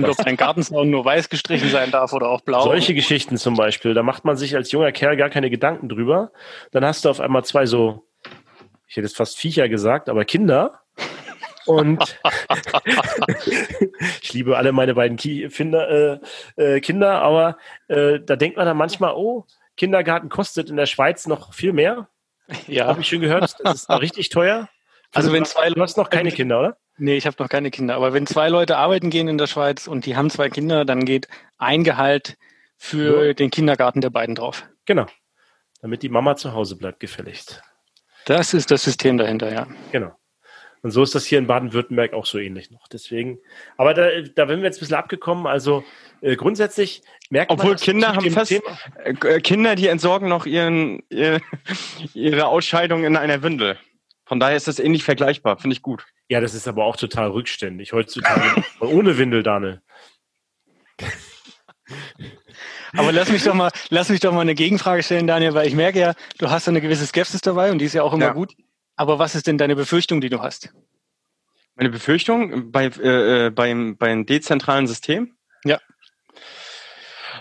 [0.04, 2.62] Und ob dein Gartenzaun nur weiß gestrichen sein darf oder auch blau.
[2.62, 6.32] Solche Geschichten zum Beispiel, da macht man sich als junger Kerl gar keine Gedanken drüber.
[6.72, 8.06] Dann hast du auf einmal zwei so,
[8.86, 10.80] ich hätte jetzt fast Viecher gesagt, aber Kinder.
[11.66, 12.02] Und
[14.22, 16.20] ich liebe alle meine beiden Kinder,
[16.56, 19.44] äh, äh, Kinder aber äh, da denkt man dann manchmal, oh,
[19.76, 22.08] Kindergarten kostet in der Schweiz noch viel mehr.
[22.66, 22.86] Ja.
[22.86, 23.56] Habe ich schon gehört.
[23.62, 24.68] Das ist richtig teuer.
[25.12, 26.76] Also, also wenn zwei, du hast noch keine Kinder, oder?
[27.00, 27.94] Nee, ich habe noch keine Kinder.
[27.96, 31.06] Aber wenn zwei Leute arbeiten gehen in der Schweiz und die haben zwei Kinder, dann
[31.06, 32.36] geht ein Gehalt
[32.76, 33.32] für ja.
[33.32, 34.68] den Kindergarten der beiden drauf.
[34.84, 35.06] Genau.
[35.80, 37.62] Damit die Mama zu Hause bleibt, gefälligst.
[38.26, 39.66] Das ist das System dahinter, ja.
[39.92, 40.14] Genau.
[40.82, 42.86] Und so ist das hier in Baden-Württemberg auch so ähnlich noch.
[42.88, 43.38] Deswegen,
[43.78, 45.46] aber da, da sind wir jetzt ein bisschen abgekommen.
[45.46, 45.84] Also
[46.20, 51.02] äh, grundsätzlich merkt Obwohl man, Kinder haben fast Thema äh, Kinder, die entsorgen noch ihren,
[51.08, 51.40] ihre,
[52.14, 53.78] ihre Ausscheidung in einer Windel.
[54.26, 55.58] Von daher ist das ähnlich vergleichbar.
[55.58, 56.04] Finde ich gut.
[56.30, 57.92] Ja, das ist aber auch total rückständig.
[57.92, 59.82] Heutzutage ohne Windel, Daniel.
[62.92, 65.74] Aber lass mich doch mal, lass mich doch mal eine Gegenfrage stellen, Daniel, weil ich
[65.74, 68.32] merke ja, du hast eine gewisse Skepsis dabei und die ist ja auch immer ja.
[68.32, 68.54] gut.
[68.94, 70.72] Aber was ist denn deine Befürchtung, die du hast?
[71.74, 75.34] Meine Befürchtung bei, äh, äh beim, beim dezentralen System?
[75.64, 75.80] Ja.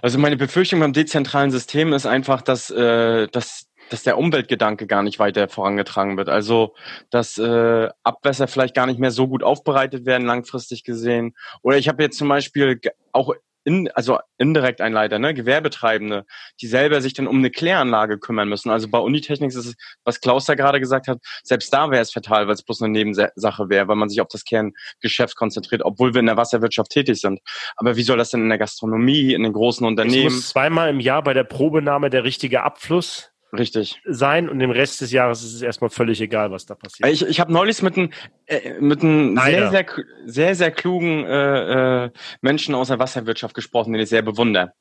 [0.01, 5.03] Also meine Befürchtung beim dezentralen System ist einfach, dass, äh, dass dass der Umweltgedanke gar
[5.03, 6.29] nicht weiter vorangetragen wird.
[6.29, 6.75] Also
[7.09, 11.35] dass äh, Abwässer vielleicht gar nicht mehr so gut aufbereitet werden langfristig gesehen.
[11.61, 12.79] Oder ich habe jetzt zum Beispiel
[13.11, 13.33] auch
[13.63, 16.25] in, also indirekt ein Leiter, ne, Gewerbetreibende,
[16.61, 18.69] die selber sich dann um eine Kläranlage kümmern müssen.
[18.69, 22.11] Also bei Unitechnics ist es, was Klaus da gerade gesagt hat, selbst da wäre es
[22.11, 26.13] fatal, weil es bloß eine Nebensache wäre, weil man sich auf das Kerngeschäft konzentriert, obwohl
[26.13, 27.41] wir in der Wasserwirtschaft tätig sind.
[27.75, 30.27] Aber wie soll das denn in der Gastronomie, in den großen Unternehmen?
[30.27, 33.99] Es muss zweimal im Jahr bei der Probenahme der richtige Abfluss Richtig.
[34.05, 37.09] sein und dem Rest des Jahres ist es erstmal völlig egal, was da passiert.
[37.09, 38.11] Ich, ich habe neulich mit einem
[38.45, 39.85] äh, mit einem sehr, sehr,
[40.25, 44.73] sehr, sehr klugen äh, äh, Menschen aus der Wasserwirtschaft gesprochen, den ich sehr bewundere.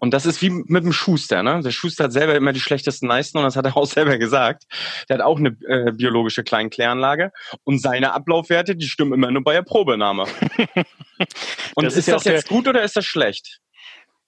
[0.00, 1.42] Und das ist wie mit dem Schuster.
[1.42, 1.60] Ne?
[1.62, 4.64] Der Schuster hat selber immer die schlechtesten Leisten und das hat er auch selber gesagt.
[5.08, 7.32] Der hat auch eine äh, biologische Kleinkläranlage
[7.64, 10.24] und seine Ablaufwerte, die stimmen immer nur bei der Probenahme.
[11.74, 13.60] und das ist, ist das jetzt gut oder ist das schlecht?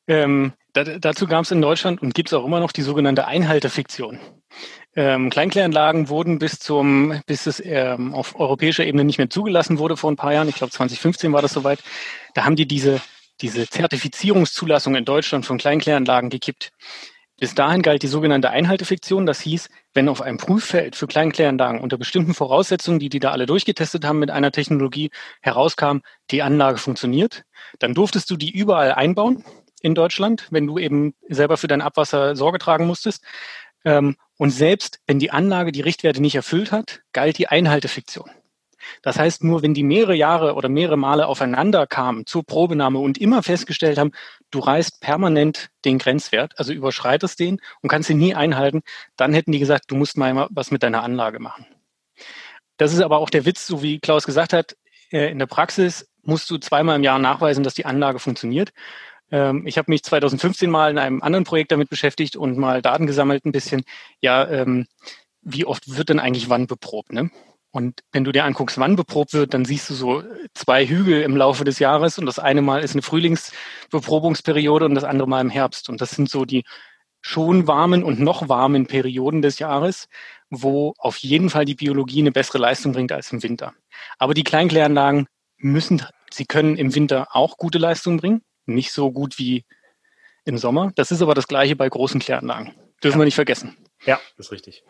[0.06, 3.26] Ähm, da, dazu gab es in Deutschland und gibt es auch immer noch die sogenannte
[3.26, 4.18] Einhaltefiktion.
[4.94, 9.96] Ähm, Kleinkläranlagen wurden bis zum, bis es ähm, auf europäischer Ebene nicht mehr zugelassen wurde
[9.96, 11.82] vor ein paar Jahren, ich glaube 2015 war das soweit,
[12.34, 13.00] da haben die diese,
[13.40, 16.72] diese Zertifizierungszulassung in Deutschland von Kleinkläranlagen gekippt.
[17.40, 19.26] Bis dahin galt die sogenannte Einhaltefiktion.
[19.26, 23.46] Das hieß, wenn auf einem Prüffeld für Kleinkläranlagen unter bestimmten Voraussetzungen, die die da alle
[23.46, 27.42] durchgetestet haben mit einer Technologie, herauskam, die Anlage funktioniert,
[27.80, 29.44] dann durftest du die überall einbauen
[29.82, 33.22] in Deutschland, wenn du eben selber für dein Abwasser Sorge tragen musstest.
[33.84, 38.30] Ähm, und selbst wenn die Anlage die Richtwerte nicht erfüllt hat, galt die Einhaltefiktion.
[39.02, 43.18] Das heißt, nur wenn die mehrere Jahre oder mehrere Male aufeinander kamen zur Probenahme und
[43.18, 44.12] immer festgestellt haben,
[44.50, 48.82] du reißt permanent den Grenzwert, also überschreitest den und kannst ihn nie einhalten,
[49.16, 51.66] dann hätten die gesagt, du musst mal was mit deiner Anlage machen.
[52.76, 54.76] Das ist aber auch der Witz, so wie Klaus gesagt hat,
[55.12, 58.72] äh, in der Praxis musst du zweimal im Jahr nachweisen, dass die Anlage funktioniert.
[59.32, 63.06] Ähm, ich habe mich 2015 mal in einem anderen Projekt damit beschäftigt und mal Daten
[63.06, 63.82] gesammelt ein bisschen.
[64.20, 64.86] Ja, ähm,
[65.40, 67.12] wie oft wird denn eigentlich wann beprobt?
[67.12, 67.30] Ne?
[67.72, 70.22] Und wenn du dir anguckst, wann beprobt wird, dann siehst du so
[70.54, 75.04] zwei Hügel im Laufe des Jahres und das eine Mal ist eine Frühlingsbeprobungsperiode und das
[75.04, 75.88] andere Mal im Herbst.
[75.88, 76.64] Und das sind so die
[77.22, 80.08] schon warmen und noch warmen Perioden des Jahres,
[80.50, 83.72] wo auf jeden Fall die Biologie eine bessere Leistung bringt als im Winter.
[84.18, 89.38] Aber die Kleinkläranlagen müssen, sie können im Winter auch gute Leistung bringen, nicht so gut
[89.38, 89.64] wie
[90.44, 90.92] im Sommer.
[90.96, 92.74] Das ist aber das gleiche bei großen Kläranlagen.
[93.02, 93.22] Dürfen ja.
[93.22, 93.76] wir nicht vergessen.
[94.04, 94.84] Ja, das ist richtig.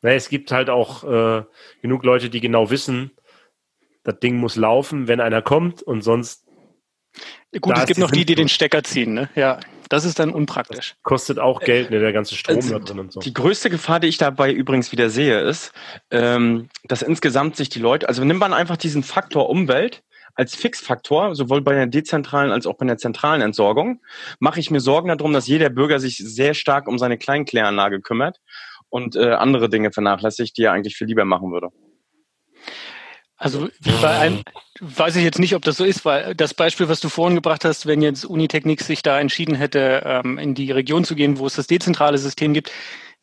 [0.00, 1.44] Es gibt halt auch äh,
[1.82, 3.10] genug Leute, die genau wissen,
[4.04, 6.46] das Ding muss laufen, wenn einer kommt und sonst.
[7.60, 9.28] Gut, es gibt noch die, die den Stecker ziehen, ne?
[9.34, 9.58] Ja,
[9.88, 10.94] das ist dann unpraktisch.
[10.94, 13.20] Das kostet auch Geld, ne, der ganze Strom also, da drin und so.
[13.20, 15.72] Die größte Gefahr, die ich dabei übrigens wieder sehe, ist,
[16.10, 20.02] ähm, dass insgesamt sich die Leute, also nimmt man einfach diesen Faktor Umwelt,
[20.38, 24.00] als Fixfaktor, sowohl bei der dezentralen als auch bei der zentralen Entsorgung,
[24.38, 28.38] mache ich mir Sorgen darum, dass jeder Bürger sich sehr stark um seine Kleinkläranlage kümmert
[28.88, 31.70] und äh, andere Dinge vernachlässigt, die er eigentlich viel lieber machen würde.
[33.36, 33.68] Also
[34.00, 34.42] bei einem,
[34.80, 37.64] weiß ich jetzt nicht, ob das so ist, weil das Beispiel, was du vorhin gebracht
[37.64, 41.46] hast, wenn jetzt Unitechnik sich da entschieden hätte, ähm, in die Region zu gehen, wo
[41.46, 42.70] es das dezentrale System gibt,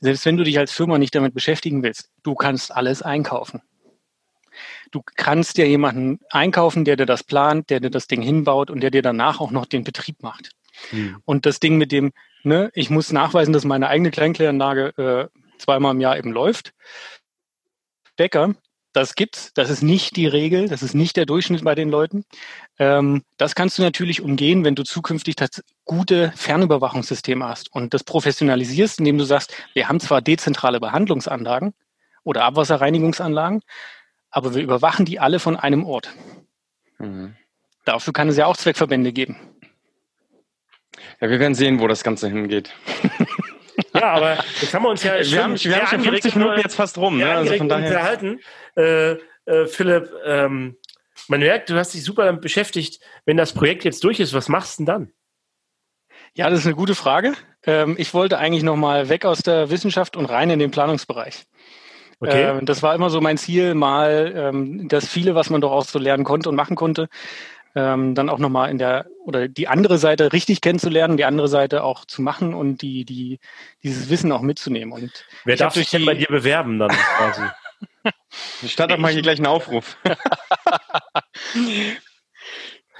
[0.01, 3.61] selbst wenn du dich als Firma nicht damit beschäftigen willst, du kannst alles einkaufen.
[4.95, 8.79] Du kannst dir jemanden einkaufen, der dir das plant, der dir das Ding hinbaut und
[8.79, 10.51] der dir danach auch noch den Betrieb macht.
[10.91, 11.17] Hm.
[11.25, 15.93] Und das Ding mit dem, ne, ich muss nachweisen, dass meine eigene Kleinkläranlage äh, zweimal
[15.93, 16.71] im Jahr eben läuft.
[18.15, 18.55] Bäcker,
[18.93, 19.51] das gibt's.
[19.53, 20.69] Das ist nicht die Regel.
[20.69, 22.23] Das ist nicht der Durchschnitt bei den Leuten.
[22.79, 28.05] Ähm, das kannst du natürlich umgehen, wenn du zukünftig das gute Fernüberwachungssysteme hast und das
[28.05, 31.73] professionalisierst, indem du sagst, wir haben zwar dezentrale Behandlungsanlagen
[32.23, 33.59] oder Abwasserreinigungsanlagen,
[34.35, 36.09] aber wir überwachen die alle von einem Ort.
[36.99, 37.35] Mhm.
[37.85, 39.37] Dafür kann es ja auch Zweckverbände geben.
[41.21, 42.71] Ja, wir werden sehen, wo das Ganze hingeht.
[43.93, 46.75] Ja, aber jetzt haben wir uns ja wir haben, wir haben schon 50 Minuten jetzt
[46.75, 47.17] fast rum.
[47.17, 47.29] Ne?
[47.29, 47.87] Also von daher.
[47.87, 48.39] Unterhalten.
[48.75, 49.11] Äh,
[49.45, 50.77] äh, Philipp, ähm,
[51.27, 53.01] man merkt, du hast dich super damit beschäftigt.
[53.25, 55.11] Wenn das Projekt jetzt durch ist, was machst du denn dann?
[56.35, 57.33] Ja, das ist eine gute Frage.
[57.63, 61.45] Ähm, ich wollte eigentlich nochmal weg aus der Wissenschaft und rein in den Planungsbereich.
[62.19, 62.43] Okay.
[62.43, 65.85] Ähm, das war immer so mein Ziel, mal ähm, das viele, was man doch auch
[65.85, 67.09] so lernen konnte und machen konnte,
[67.75, 71.83] ähm, dann auch nochmal in der oder die andere Seite richtig kennenzulernen, die andere Seite
[71.83, 73.39] auch zu machen und die, die
[73.83, 74.93] dieses Wissen auch mitzunehmen.
[74.93, 77.41] Und Wer darf sich denn bei dir bewerben dann quasi?
[78.61, 79.97] Ich starte mal hier gleich einen Aufruf.
[81.55, 81.97] nee,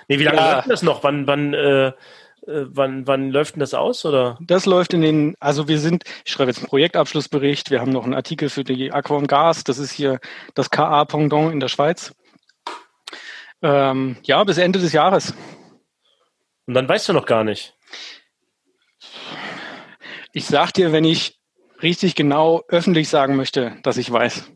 [0.07, 0.55] wie lange ja.
[0.55, 1.03] läuft das noch?
[1.03, 1.93] Wann, wann, äh, äh,
[2.47, 4.05] wann, wann läuft denn das aus?
[4.05, 4.37] Oder?
[4.41, 8.03] Das läuft in den, also wir sind, ich schreibe jetzt einen Projektabschlussbericht, wir haben noch
[8.03, 10.19] einen Artikel für die Aqua und Gas, das ist hier
[10.53, 12.13] das KA-Pendant in der Schweiz.
[13.61, 15.33] Ähm, ja, bis Ende des Jahres.
[16.67, 17.75] Und dann weißt du noch gar nicht.
[20.33, 21.39] Ich sag dir, wenn ich
[21.81, 24.51] richtig genau öffentlich sagen möchte, dass ich weiß.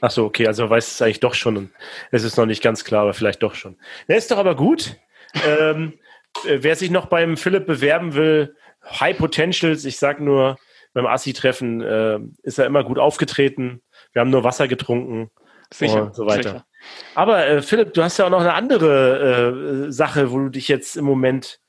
[0.00, 1.70] Ach so, okay, also weiß es eigentlich doch schon.
[2.10, 3.78] Es ist noch nicht ganz klar, aber vielleicht doch schon.
[4.08, 4.96] Der ist doch aber gut.
[5.44, 6.05] ähm, äh,
[6.44, 10.56] wer sich noch beim Philipp bewerben will, High Potentials, ich sag nur,
[10.92, 13.82] beim Assi-Treffen äh, ist er immer gut aufgetreten.
[14.12, 15.30] Wir haben nur Wasser getrunken
[15.72, 16.42] sicher, und so weiter.
[16.42, 16.66] Sicher.
[17.14, 20.68] Aber äh, Philipp, du hast ja auch noch eine andere äh, Sache, wo du dich
[20.68, 21.60] jetzt im Moment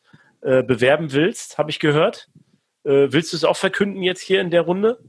[0.41, 2.29] äh, bewerben willst, habe ich gehört.
[2.85, 4.99] Äh, willst du es auch verkünden jetzt hier in der Runde?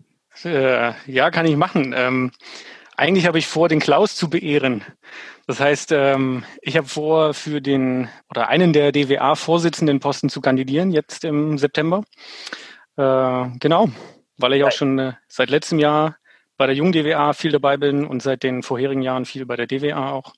[0.45, 1.95] Äh, ja, kann ich machen.
[1.97, 2.33] Ähm,
[2.97, 4.83] eigentlich habe ich vor, den Klaus zu beehren.
[5.49, 10.91] Das heißt, ähm, ich habe vor, für den oder einen der DWA-Vorsitzenden Posten zu kandidieren,
[10.91, 12.05] jetzt im September.
[12.99, 13.89] Äh, genau,
[14.37, 16.19] weil ich auch schon seit letztem Jahr
[16.59, 19.67] bei der jungen DWA viel dabei bin und seit den vorherigen Jahren viel bei der
[19.67, 20.35] DWA auch.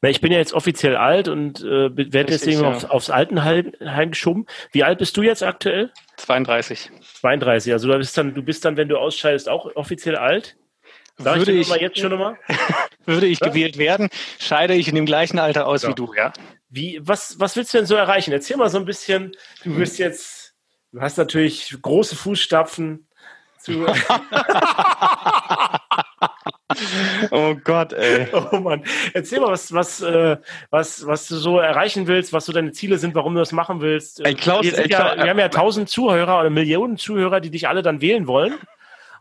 [0.00, 2.62] Na, ich bin ja jetzt offiziell alt und äh, werde jetzt ja.
[2.62, 4.46] aufs, aufs Altenheim geschoben.
[4.72, 5.92] Wie alt bist du jetzt aktuell?
[6.16, 6.90] 32.
[7.20, 10.56] 32, also du bist dann, du bist dann, wenn du ausscheidest, auch offiziell alt?
[11.16, 12.36] Sag würde ich, ich jetzt schon nochmal?
[13.06, 13.48] würde ich ja?
[13.48, 14.08] gewählt werden,
[14.38, 15.90] scheide ich in dem gleichen Alter aus ja.
[15.90, 16.32] wie du, ja.
[16.68, 18.32] Wie, was, was willst du denn so erreichen?
[18.32, 20.54] Erzähl mal so ein bisschen, du bist jetzt,
[20.92, 23.06] du hast natürlich große Fußstapfen,
[23.64, 23.86] zu.
[27.30, 28.28] oh Gott, ey.
[28.32, 28.84] Oh Mann.
[29.14, 30.36] Erzähl mal, was, was, äh,
[30.70, 33.80] was, was du so erreichen willst, was so deine Ziele sind, warum du das machen
[33.80, 34.24] willst.
[34.24, 37.68] Ey, Klaus, wir, ey, ja, wir haben ja tausend Zuhörer oder Millionen Zuhörer, die dich
[37.68, 38.54] alle dann wählen wollen.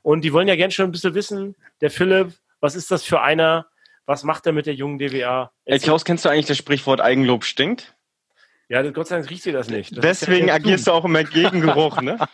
[0.04, 3.22] Und die wollen ja gerne schon ein bisschen wissen, der Philipp, was ist das für
[3.22, 3.66] einer?
[4.06, 5.52] Was macht er mit der jungen DWA?
[5.66, 7.96] Ey, Klaus, kennst du eigentlich das Sprichwort Eigenlob stinkt?
[8.68, 9.96] Ja, Gott sei Dank riecht ihr das nicht.
[9.96, 12.18] Das Deswegen ja agierst du auch immer gegen Geruch, ne?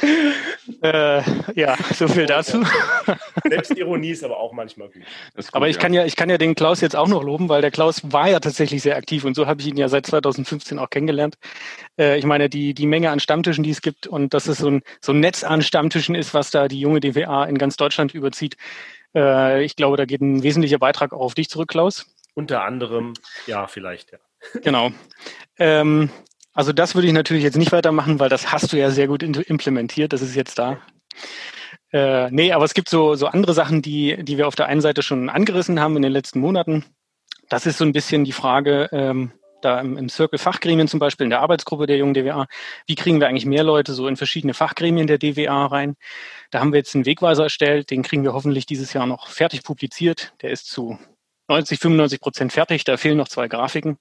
[0.82, 1.22] äh,
[1.54, 2.64] ja, so viel dazu.
[3.48, 5.02] Selbstironie ist aber auch manchmal gut.
[5.34, 5.82] gut aber ich ja.
[5.82, 8.28] kann ja, ich kann ja den Klaus jetzt auch noch loben, weil der Klaus war
[8.28, 11.36] ja tatsächlich sehr aktiv und so habe ich ihn ja seit 2015 auch kennengelernt.
[11.98, 14.68] Äh, ich meine, die, die Menge an Stammtischen, die es gibt und dass es so
[14.68, 18.14] ein, so ein Netz an Stammtischen ist, was da die junge DWA in ganz Deutschland
[18.14, 18.56] überzieht.
[19.14, 22.06] Äh, ich glaube, da geht ein wesentlicher Beitrag auch auf dich zurück, Klaus.
[22.34, 23.12] Unter anderem,
[23.46, 24.18] ja, vielleicht, ja.
[24.62, 24.90] Genau.
[25.58, 26.10] Ähm,
[26.54, 29.22] Also das würde ich natürlich jetzt nicht weitermachen, weil das hast du ja sehr gut
[29.22, 30.12] implementiert.
[30.12, 30.78] Das ist jetzt da.
[31.92, 34.80] Äh, nee, aber es gibt so, so andere Sachen, die, die wir auf der einen
[34.80, 36.84] Seite schon angerissen haben in den letzten Monaten.
[37.48, 41.24] Das ist so ein bisschen die Frage, ähm, da im, im Circle Fachgremien zum Beispiel,
[41.24, 42.46] in der Arbeitsgruppe der jungen DWA,
[42.86, 45.96] wie kriegen wir eigentlich mehr Leute so in verschiedene Fachgremien der DWA rein?
[46.50, 49.62] Da haben wir jetzt einen Wegweiser erstellt, den kriegen wir hoffentlich dieses Jahr noch fertig
[49.62, 50.32] publiziert.
[50.42, 50.98] Der ist zu
[51.48, 53.98] 90, 95 Prozent fertig, da fehlen noch zwei Grafiken.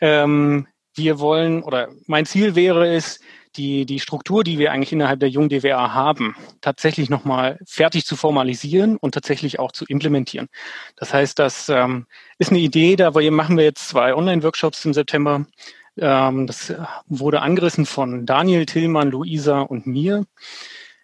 [0.00, 3.20] Ähm, wir wollen, oder mein Ziel wäre es,
[3.56, 8.16] die, die Struktur, die wir eigentlich innerhalb der jungen DWA haben, tatsächlich nochmal fertig zu
[8.16, 10.48] formalisieren und tatsächlich auch zu implementieren.
[10.96, 12.06] Das heißt, das ähm,
[12.38, 15.46] ist eine Idee, da machen wir jetzt zwei Online-Workshops im September.
[15.98, 16.74] Ähm, das
[17.06, 20.24] wurde angerissen von Daniel, Tillmann, Luisa und mir,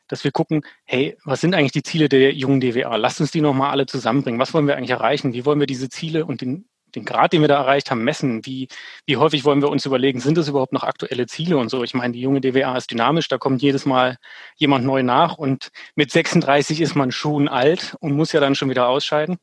[0.07, 2.97] dass wir gucken, hey, was sind eigentlich die Ziele der jungen DWA?
[2.97, 4.41] Lasst uns die nochmal alle zusammenbringen.
[4.41, 5.35] Was wollen wir eigentlich erreichen?
[5.35, 8.45] Wie wollen wir diese Ziele und den den Grad, den wir da erreicht haben, messen?
[8.47, 8.69] Wie,
[9.07, 11.83] wie häufig wollen wir uns überlegen, sind das überhaupt noch aktuelle Ziele und so?
[11.85, 14.17] Ich meine, die junge DWA ist dynamisch, da kommt jedes Mal
[14.57, 18.71] jemand neu nach und mit 36 ist man schon alt und muss ja dann schon
[18.71, 19.39] wieder ausscheiden.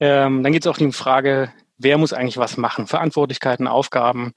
[0.00, 2.86] Ähm, dann geht es auch um die Frage, wer muss eigentlich was machen?
[2.86, 4.34] Verantwortlichkeiten, Aufgaben,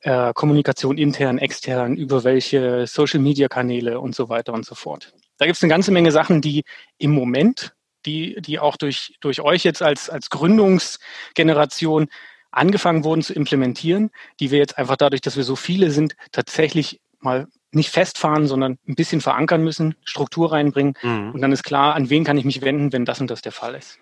[0.00, 5.12] äh, Kommunikation intern, extern, über welche Social-Media-Kanäle und so weiter und so fort.
[5.38, 6.64] Da gibt es eine ganze Menge Sachen, die
[6.98, 7.75] im Moment
[8.06, 12.08] die, die auch durch, durch euch jetzt als, als Gründungsgeneration
[12.50, 17.00] angefangen wurden zu implementieren, die wir jetzt einfach dadurch, dass wir so viele sind, tatsächlich
[17.20, 20.94] mal nicht festfahren, sondern ein bisschen verankern müssen, Struktur reinbringen.
[21.02, 21.32] Mhm.
[21.32, 23.52] Und dann ist klar, an wen kann ich mich wenden, wenn das und das der
[23.52, 23.98] Fall ist.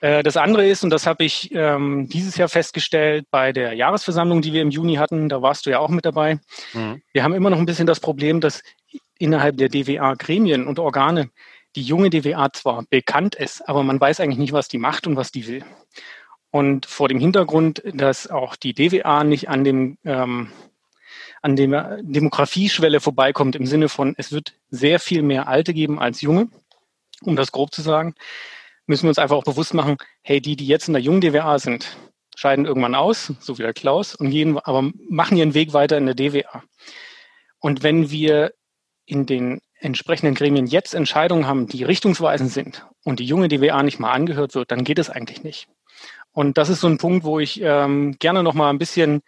[0.00, 4.42] Äh, das andere ist, und das habe ich ähm, dieses Jahr festgestellt bei der Jahresversammlung,
[4.42, 6.40] die wir im Juni hatten, da warst du ja auch mit dabei.
[6.72, 7.02] Mhm.
[7.12, 8.62] Wir haben immer noch ein bisschen das Problem, dass
[9.18, 11.30] innerhalb der DWA Gremien und Organe
[11.78, 15.14] die junge DWA zwar bekannt ist, aber man weiß eigentlich nicht, was die macht und
[15.14, 15.64] was die will.
[16.50, 20.50] Und vor dem Hintergrund, dass auch die DWA nicht an dem ähm,
[21.40, 26.20] an der Demografieschwelle vorbeikommt, im Sinne von, es wird sehr viel mehr Alte geben als
[26.20, 26.48] Junge,
[27.22, 28.16] um das grob zu sagen,
[28.86, 31.60] müssen wir uns einfach auch bewusst machen, hey, die, die jetzt in der jungen DWA
[31.60, 31.96] sind,
[32.34, 36.06] scheiden irgendwann aus, so wie der Klaus, und gehen, aber machen ihren Weg weiter in
[36.06, 36.64] der DWA.
[37.60, 38.52] Und wenn wir
[39.06, 44.00] in den entsprechenden Gremien jetzt Entscheidungen haben, die richtungsweisend sind und die junge DWA nicht
[44.00, 45.68] mal angehört wird, dann geht es eigentlich nicht.
[46.32, 49.22] Und das ist so ein Punkt, wo ich ähm, gerne noch mal ein bisschen,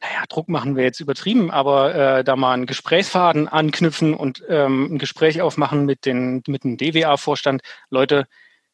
[0.00, 4.94] naja, Druck machen wir jetzt übertrieben, aber äh, da mal einen Gesprächsfaden anknüpfen und ähm,
[4.94, 7.62] ein Gespräch aufmachen mit, den, mit dem DWA-Vorstand.
[7.90, 8.26] Leute,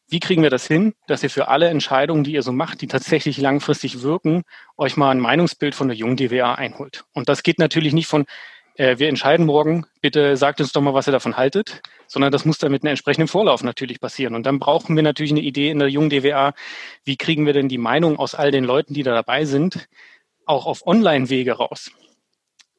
[0.07, 2.87] wie kriegen wir das hin, dass ihr für alle Entscheidungen, die ihr so macht, die
[2.87, 4.43] tatsächlich langfristig wirken,
[4.77, 7.05] euch mal ein Meinungsbild von der jungen DWA einholt?
[7.13, 8.25] Und das geht natürlich nicht von,
[8.75, 12.45] äh, wir entscheiden morgen, bitte sagt uns doch mal, was ihr davon haltet, sondern das
[12.45, 14.35] muss dann mit einem entsprechenden Vorlauf natürlich passieren.
[14.35, 16.53] Und dann brauchen wir natürlich eine Idee in der jungen DWA,
[17.03, 19.87] wie kriegen wir denn die Meinung aus all den Leuten, die da dabei sind,
[20.45, 21.91] auch auf Online-Wege raus.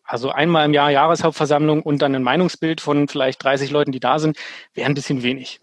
[0.05, 4.19] Also einmal im Jahr Jahreshauptversammlung und dann ein Meinungsbild von vielleicht 30 Leuten, die da
[4.19, 4.37] sind,
[4.75, 5.61] wäre ein bisschen wenig.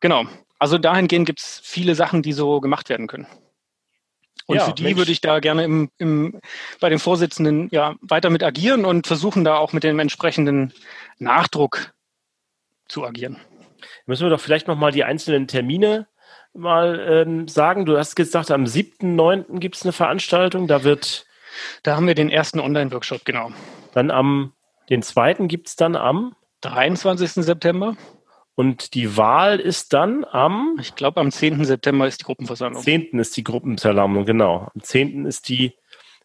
[0.00, 0.24] Genau.
[0.58, 3.26] Also dahingehend gibt es viele Sachen, die so gemacht werden können.
[4.46, 4.98] Und ja, für die Mensch.
[4.98, 6.40] würde ich da gerne im, im,
[6.80, 10.72] bei den Vorsitzenden ja weiter mit agieren und versuchen da auch mit dem entsprechenden
[11.18, 11.92] Nachdruck
[12.88, 13.38] zu agieren.
[14.06, 16.06] Müssen wir doch vielleicht nochmal die einzelnen Termine
[16.54, 17.86] mal ähm, sagen.
[17.86, 19.58] Du hast gesagt, am 7.9.
[19.58, 21.26] gibt es eine Veranstaltung, da wird.
[21.82, 23.50] Da haben wir den ersten Online-Workshop, genau.
[23.94, 24.52] Dann am,
[24.90, 27.44] den zweiten gibt es dann am 23.
[27.44, 27.96] September.
[28.56, 30.78] Und die Wahl ist dann am?
[30.80, 31.64] Ich glaube, am 10.
[31.66, 32.82] September ist die Gruppenversammlung.
[32.82, 33.18] 10.
[33.18, 34.70] ist die Gruppenversammlung, genau.
[34.74, 35.26] Am 10.
[35.26, 35.74] ist die,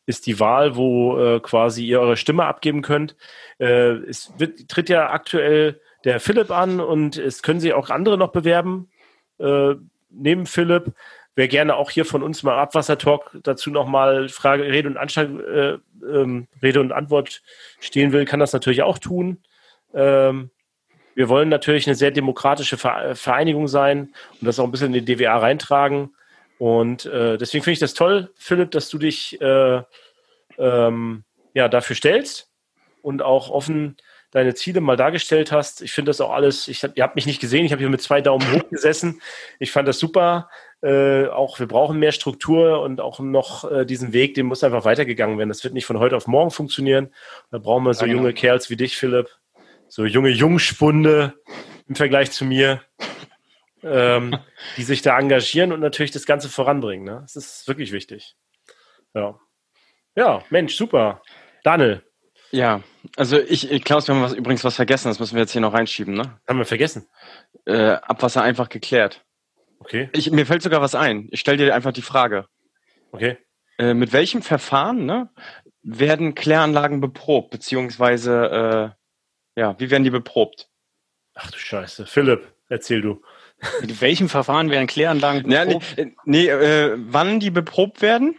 [0.05, 3.17] ist die Wahl, wo äh, quasi ihr eure Stimme abgeben könnt.
[3.59, 8.17] Äh, es wird, tritt ja aktuell der Philipp an und es können sich auch andere
[8.17, 8.89] noch bewerben.
[9.37, 9.75] Äh,
[10.09, 10.93] neben Philipp.
[11.35, 15.77] Wer gerne auch hier von uns mal Abwassertalk dazu nochmal Frage, Rede und, Anstalt, äh,
[16.05, 17.41] ähm, Rede und Antwort
[17.79, 19.37] stehen will, kann das natürlich auch tun.
[19.93, 20.49] Ähm,
[21.15, 25.15] wir wollen natürlich eine sehr demokratische Vereinigung sein und das auch ein bisschen in die
[25.15, 26.15] DWA reintragen.
[26.57, 29.81] Und äh, deswegen finde ich das toll, Philipp, dass du dich äh,
[30.57, 32.49] ähm, ja, dafür stellst
[33.01, 33.97] und auch offen
[34.31, 35.81] deine Ziele mal dargestellt hast.
[35.81, 37.89] Ich finde das auch alles, ich hab, ihr habt mich nicht gesehen, ich habe hier
[37.89, 39.21] mit zwei Daumen hoch gesessen.
[39.59, 40.49] Ich fand das super.
[40.81, 44.85] Äh, auch wir brauchen mehr Struktur und auch noch äh, diesen Weg, den muss einfach
[44.85, 45.49] weitergegangen werden.
[45.49, 47.13] Das wird nicht von heute auf morgen funktionieren.
[47.51, 48.17] Da brauchen wir so genau.
[48.17, 49.29] junge Kerls wie dich, Philipp,
[49.91, 51.33] so junge Jungspunde
[51.87, 52.81] im Vergleich zu mir,
[53.83, 54.37] ähm,
[54.77, 57.03] die sich da engagieren und natürlich das Ganze voranbringen.
[57.03, 57.19] Ne?
[57.23, 58.37] Das ist wirklich wichtig.
[59.13, 59.37] Ja.
[60.15, 61.21] Ja, Mensch, super.
[61.63, 62.03] Daniel.
[62.51, 62.81] Ja,
[63.17, 65.73] also ich, Klaus, wir haben was, übrigens was vergessen, das müssen wir jetzt hier noch
[65.73, 66.39] reinschieben, ne?
[66.47, 67.07] Haben wir vergessen?
[67.65, 69.25] Äh, Abwasser einfach geklärt.
[69.79, 70.09] Okay.
[70.13, 71.27] Ich, mir fällt sogar was ein.
[71.31, 72.47] Ich stelle dir einfach die Frage.
[73.11, 73.37] Okay.
[73.77, 75.29] Äh, mit welchem Verfahren, ne?
[75.83, 79.00] werden Kläranlagen beprobt, beziehungsweise äh,
[79.55, 80.69] ja, wie werden die beprobt?
[81.33, 82.05] Ach du Scheiße.
[82.05, 83.21] Philipp, erzähl du.
[83.81, 85.97] Mit welchem Verfahren werden Kläranlagen beprobt?
[85.97, 88.35] Ja, nee, nee äh, wann die beprobt werden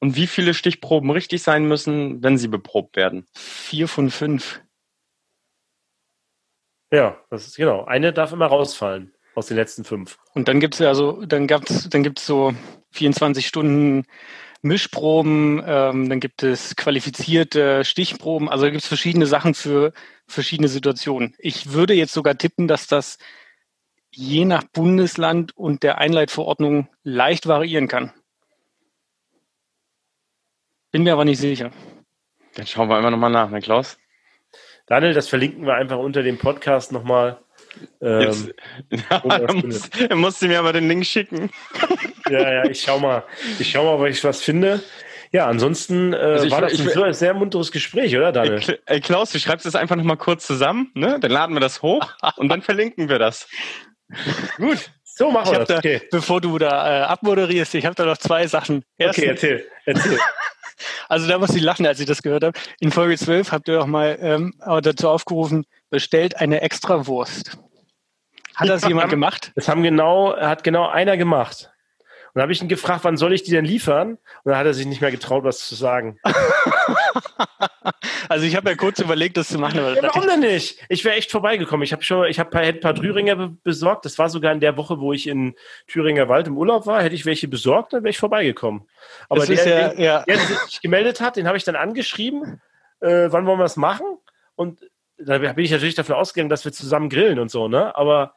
[0.00, 3.26] und wie viele Stichproben richtig sein müssen, wenn sie beprobt werden?
[3.34, 4.62] Vier von fünf.
[6.90, 7.84] Ja, das ist genau.
[7.84, 10.18] Eine darf immer rausfallen aus den letzten fünf.
[10.34, 12.54] Und dann gibt es ja so, dann gab's, dann gibt's so
[12.92, 14.04] 24 Stunden
[14.62, 19.92] Mischproben, ähm, dann gibt es qualifizierte Stichproben, also gibt es verschiedene Sachen für
[20.26, 21.34] verschiedene Situationen.
[21.38, 23.18] Ich würde jetzt sogar tippen, dass das
[24.10, 28.12] je nach Bundesland und der Einleitverordnung leicht variieren kann.
[30.92, 31.72] Bin mir aber nicht sicher.
[32.54, 33.98] Dann schauen wir einfach nochmal nach, ne Klaus?
[34.86, 37.38] Daniel, das verlinken wir einfach unter dem Podcast nochmal.
[38.00, 38.52] Ähm,
[38.90, 41.50] ja, muss, musst du mir aber den Link schicken.
[42.32, 43.24] Ja, ja, ich schau mal.
[43.58, 44.80] Ich schau mal, ob ich was finde.
[45.32, 48.78] Ja, ansonsten äh, also war das ich, ein sehr munteres Gespräch, oder Daniel?
[48.84, 51.18] Ey, Klaus, du schreibst das einfach nochmal kurz zusammen, ne?
[51.20, 52.06] Dann laden wir das hoch
[52.36, 53.48] und dann verlinken wir das.
[54.58, 54.90] Gut.
[55.04, 55.68] So machen wir das.
[55.68, 56.02] Da, okay.
[56.10, 58.84] Bevor du da äh, abmoderierst, ich habe da noch zwei Sachen.
[58.96, 59.66] Erstens, okay, erzähl.
[59.84, 60.18] erzähl.
[61.08, 62.58] Also da muss ich lachen, als ich das gehört habe.
[62.80, 67.58] In Folge 12 habt ihr auch mal ähm, dazu aufgerufen, bestellt eine extra Wurst.
[68.54, 69.52] Hat das jemand gemacht?
[69.54, 71.71] Das haben genau, hat genau einer gemacht.
[72.34, 74.12] Und dann habe ich ihn gefragt, wann soll ich die denn liefern?
[74.12, 76.18] Und dann hat er sich nicht mehr getraut, was zu sagen.
[78.30, 79.80] also ich habe ja kurz überlegt, das zu machen.
[79.80, 80.78] Aber ja, warum denn nicht?
[80.88, 81.84] Ich wäre echt vorbeigekommen.
[81.84, 84.06] Ich habe schon, ich habe ein paar Thüringer besorgt.
[84.06, 85.54] Das war sogar in der Woche, wo ich in
[85.88, 87.02] Thüringer Wald im Urlaub war.
[87.02, 88.88] Hätte ich welche besorgt, dann wäre ich vorbeigekommen.
[89.28, 90.22] Aber der, ja, den, ja.
[90.22, 92.62] der, der sich gemeldet hat, den habe ich dann angeschrieben.
[93.00, 94.06] Äh, wann wollen wir das machen?
[94.54, 94.80] Und
[95.18, 97.94] da bin ich natürlich davon ausgegangen, dass wir zusammen grillen und so, ne?
[97.94, 98.36] Aber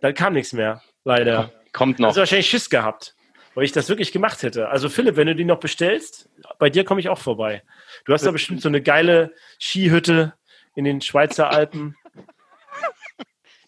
[0.00, 1.52] dann kam nichts mehr, leider.
[1.74, 2.08] Kommt noch.
[2.08, 3.14] Also wahrscheinlich Schiss gehabt,
[3.54, 4.68] weil ich das wirklich gemacht hätte.
[4.68, 7.62] Also Philipp, wenn du die noch bestellst, bei dir komme ich auch vorbei.
[8.06, 10.34] Du hast da bestimmt so eine geile Skihütte
[10.76, 11.96] in den Schweizer Alpen.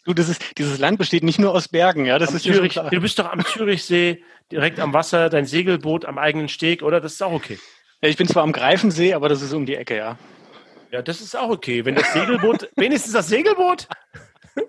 [0.05, 2.21] Du, das ist, dieses Land besteht nicht nur aus Bergen, ja.
[2.21, 6.17] Das am ist Zürich, Du bist doch am Zürichsee, direkt am Wasser, dein Segelboot am
[6.17, 7.01] eigenen Steg, oder?
[7.01, 7.59] Das ist auch okay.
[8.03, 10.17] Ja, ich bin zwar am Greifensee, aber das ist um die Ecke, ja.
[10.93, 11.85] Ja, das ist auch okay.
[11.85, 13.89] Wenn das Segelboot, wenigstens das Segelboot.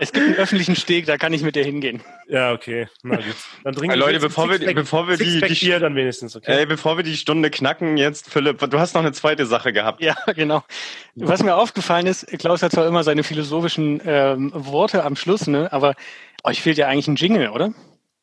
[0.00, 2.02] Es gibt einen öffentlichen Steg, da kann ich mit dir hingehen.
[2.26, 2.88] Ja, okay.
[3.02, 3.24] Na gut.
[3.64, 6.60] Dann trinken wir Leute, bevor wir, bevor wir die, die Bier dann wenigstens, okay.
[6.60, 10.02] Ey, bevor wir die Stunde knacken, jetzt, Philipp, du hast noch eine zweite Sache gehabt.
[10.02, 10.64] Ja, genau.
[11.16, 15.70] Was mir aufgefallen ist, Klaus hat zwar immer seine philosophischen ähm, Worte am Schluss, ne?
[15.70, 15.94] aber
[16.44, 17.74] euch fehlt ja eigentlich ein Jingle, oder?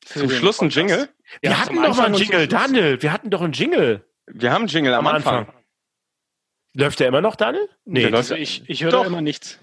[0.03, 1.09] Für zum Schluss ein Jingle?
[1.41, 3.01] Wir ja, hatten doch mal einen Jingle, Daniel.
[3.01, 4.03] Wir hatten doch einen Jingle.
[4.25, 5.36] Wir haben einen Jingle am, am Anfang.
[5.39, 5.55] Anfang.
[6.73, 7.69] Läuft der immer noch, Daniel?
[7.86, 9.59] Nee, also ich, ich höre immer nichts.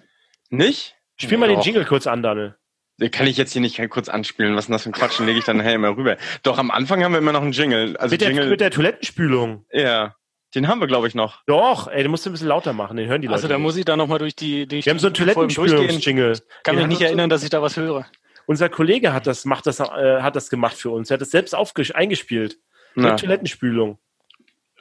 [0.50, 0.96] Nicht?
[1.16, 2.56] Spiel mal den Jingle kurz an, Daniel.
[3.00, 4.54] Den kann ich jetzt hier nicht kurz anspielen.
[4.54, 5.18] Was ist denn das für ein Quatsch?
[5.18, 6.16] Den lege ich dann nachher immer rüber.
[6.44, 7.96] Doch, am Anfang haben wir immer noch einen Jingle.
[7.96, 9.66] Also mit, der, Jingle, mit der Toilettenspülung.
[9.72, 10.14] Ja.
[10.54, 11.42] Den haben wir, glaube ich, noch.
[11.46, 13.34] Doch, ey, den musst du ein bisschen lauter machen, den hören die Leute.
[13.34, 16.38] Also da muss ich da nochmal durch die durch Wir haben so einen Toilettenspülungs-Jingle.
[16.62, 18.06] Kann mich nicht erinnern, dass ich da was höre.
[18.46, 21.10] Unser Kollege hat das, macht das, äh, hat das gemacht für uns.
[21.10, 21.54] Er hat das selbst
[21.94, 22.58] eingespielt.
[22.94, 23.98] Mit Toilettenspülung.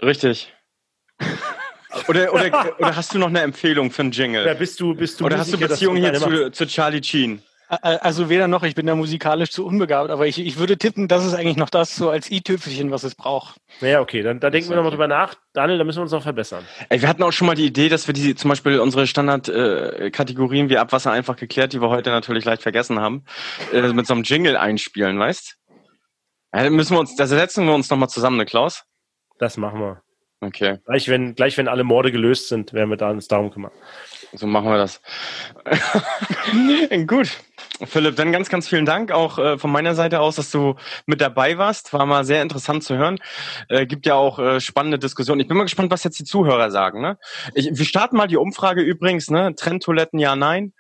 [0.02, 0.54] Richtig.
[2.08, 4.44] Oder, oder, oder hast du noch eine Empfehlung für einen Jingle?
[4.44, 7.42] Oder bist du, bist du Oder hast du Beziehung hier zu, zu Charlie Sheen?
[7.82, 11.26] Also weder noch, ich bin da musikalisch zu unbegabt, aber ich, ich würde tippen, das
[11.26, 13.56] ist eigentlich noch das so als i-Tüpfelchen, was es braucht.
[13.82, 15.34] Naja, okay, dann da denken wir nochmal drüber nach.
[15.54, 16.64] Daniel, da müssen wir uns noch verbessern.
[16.90, 20.68] Ey, wir hatten auch schon mal die Idee, dass wir die, zum Beispiel unsere Standardkategorien
[20.68, 23.26] äh, wie Abwasser einfach geklärt, die wir heute natürlich leicht vergessen haben,
[23.72, 25.56] äh, mit so einem Jingle einspielen, weißt?
[26.54, 28.84] Ja, müssen wir uns, da setzen wir uns nochmal zusammen, ne Klaus?
[29.40, 30.03] Das machen wir.
[30.44, 30.80] Okay.
[30.86, 33.72] Gleich wenn, gleich wenn alle Morde gelöst sind, werden wir da uns darum kümmern.
[34.34, 35.02] So machen wir das.
[37.08, 37.30] Gut.
[37.86, 40.76] Philipp, dann ganz, ganz vielen Dank auch äh, von meiner Seite aus, dass du
[41.06, 41.94] mit dabei warst.
[41.94, 43.20] War mal sehr interessant zu hören.
[43.70, 45.42] Äh, gibt ja auch äh, spannende Diskussionen.
[45.42, 47.02] Ich bin mal gespannt, was jetzt die Zuhörer sagen.
[47.02, 47.18] Ne?
[47.54, 49.30] Ich, wir starten mal die Umfrage übrigens.
[49.30, 49.54] Ne?
[49.56, 50.74] Trenntoiletten, ja, nein.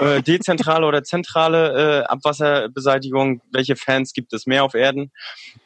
[0.00, 3.40] Äh, dezentrale oder zentrale äh, Abwasserbeseitigung.
[3.50, 5.12] Welche Fans gibt es mehr auf Erden?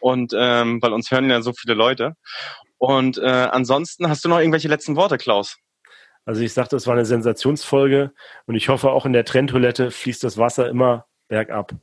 [0.00, 2.14] Und ähm, weil uns hören ja so viele Leute.
[2.78, 5.56] Und äh, ansonsten hast du noch irgendwelche letzten Worte, Klaus?
[6.24, 8.12] Also ich sagte, es war eine Sensationsfolge
[8.46, 11.72] und ich hoffe, auch in der Trenntoilette fließt das Wasser immer bergab.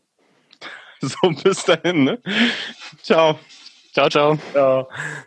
[1.06, 2.22] So, bis dahin, ne?
[3.02, 3.38] Ciao.
[3.94, 4.38] Ciao, ciao.
[4.54, 4.88] Ciao.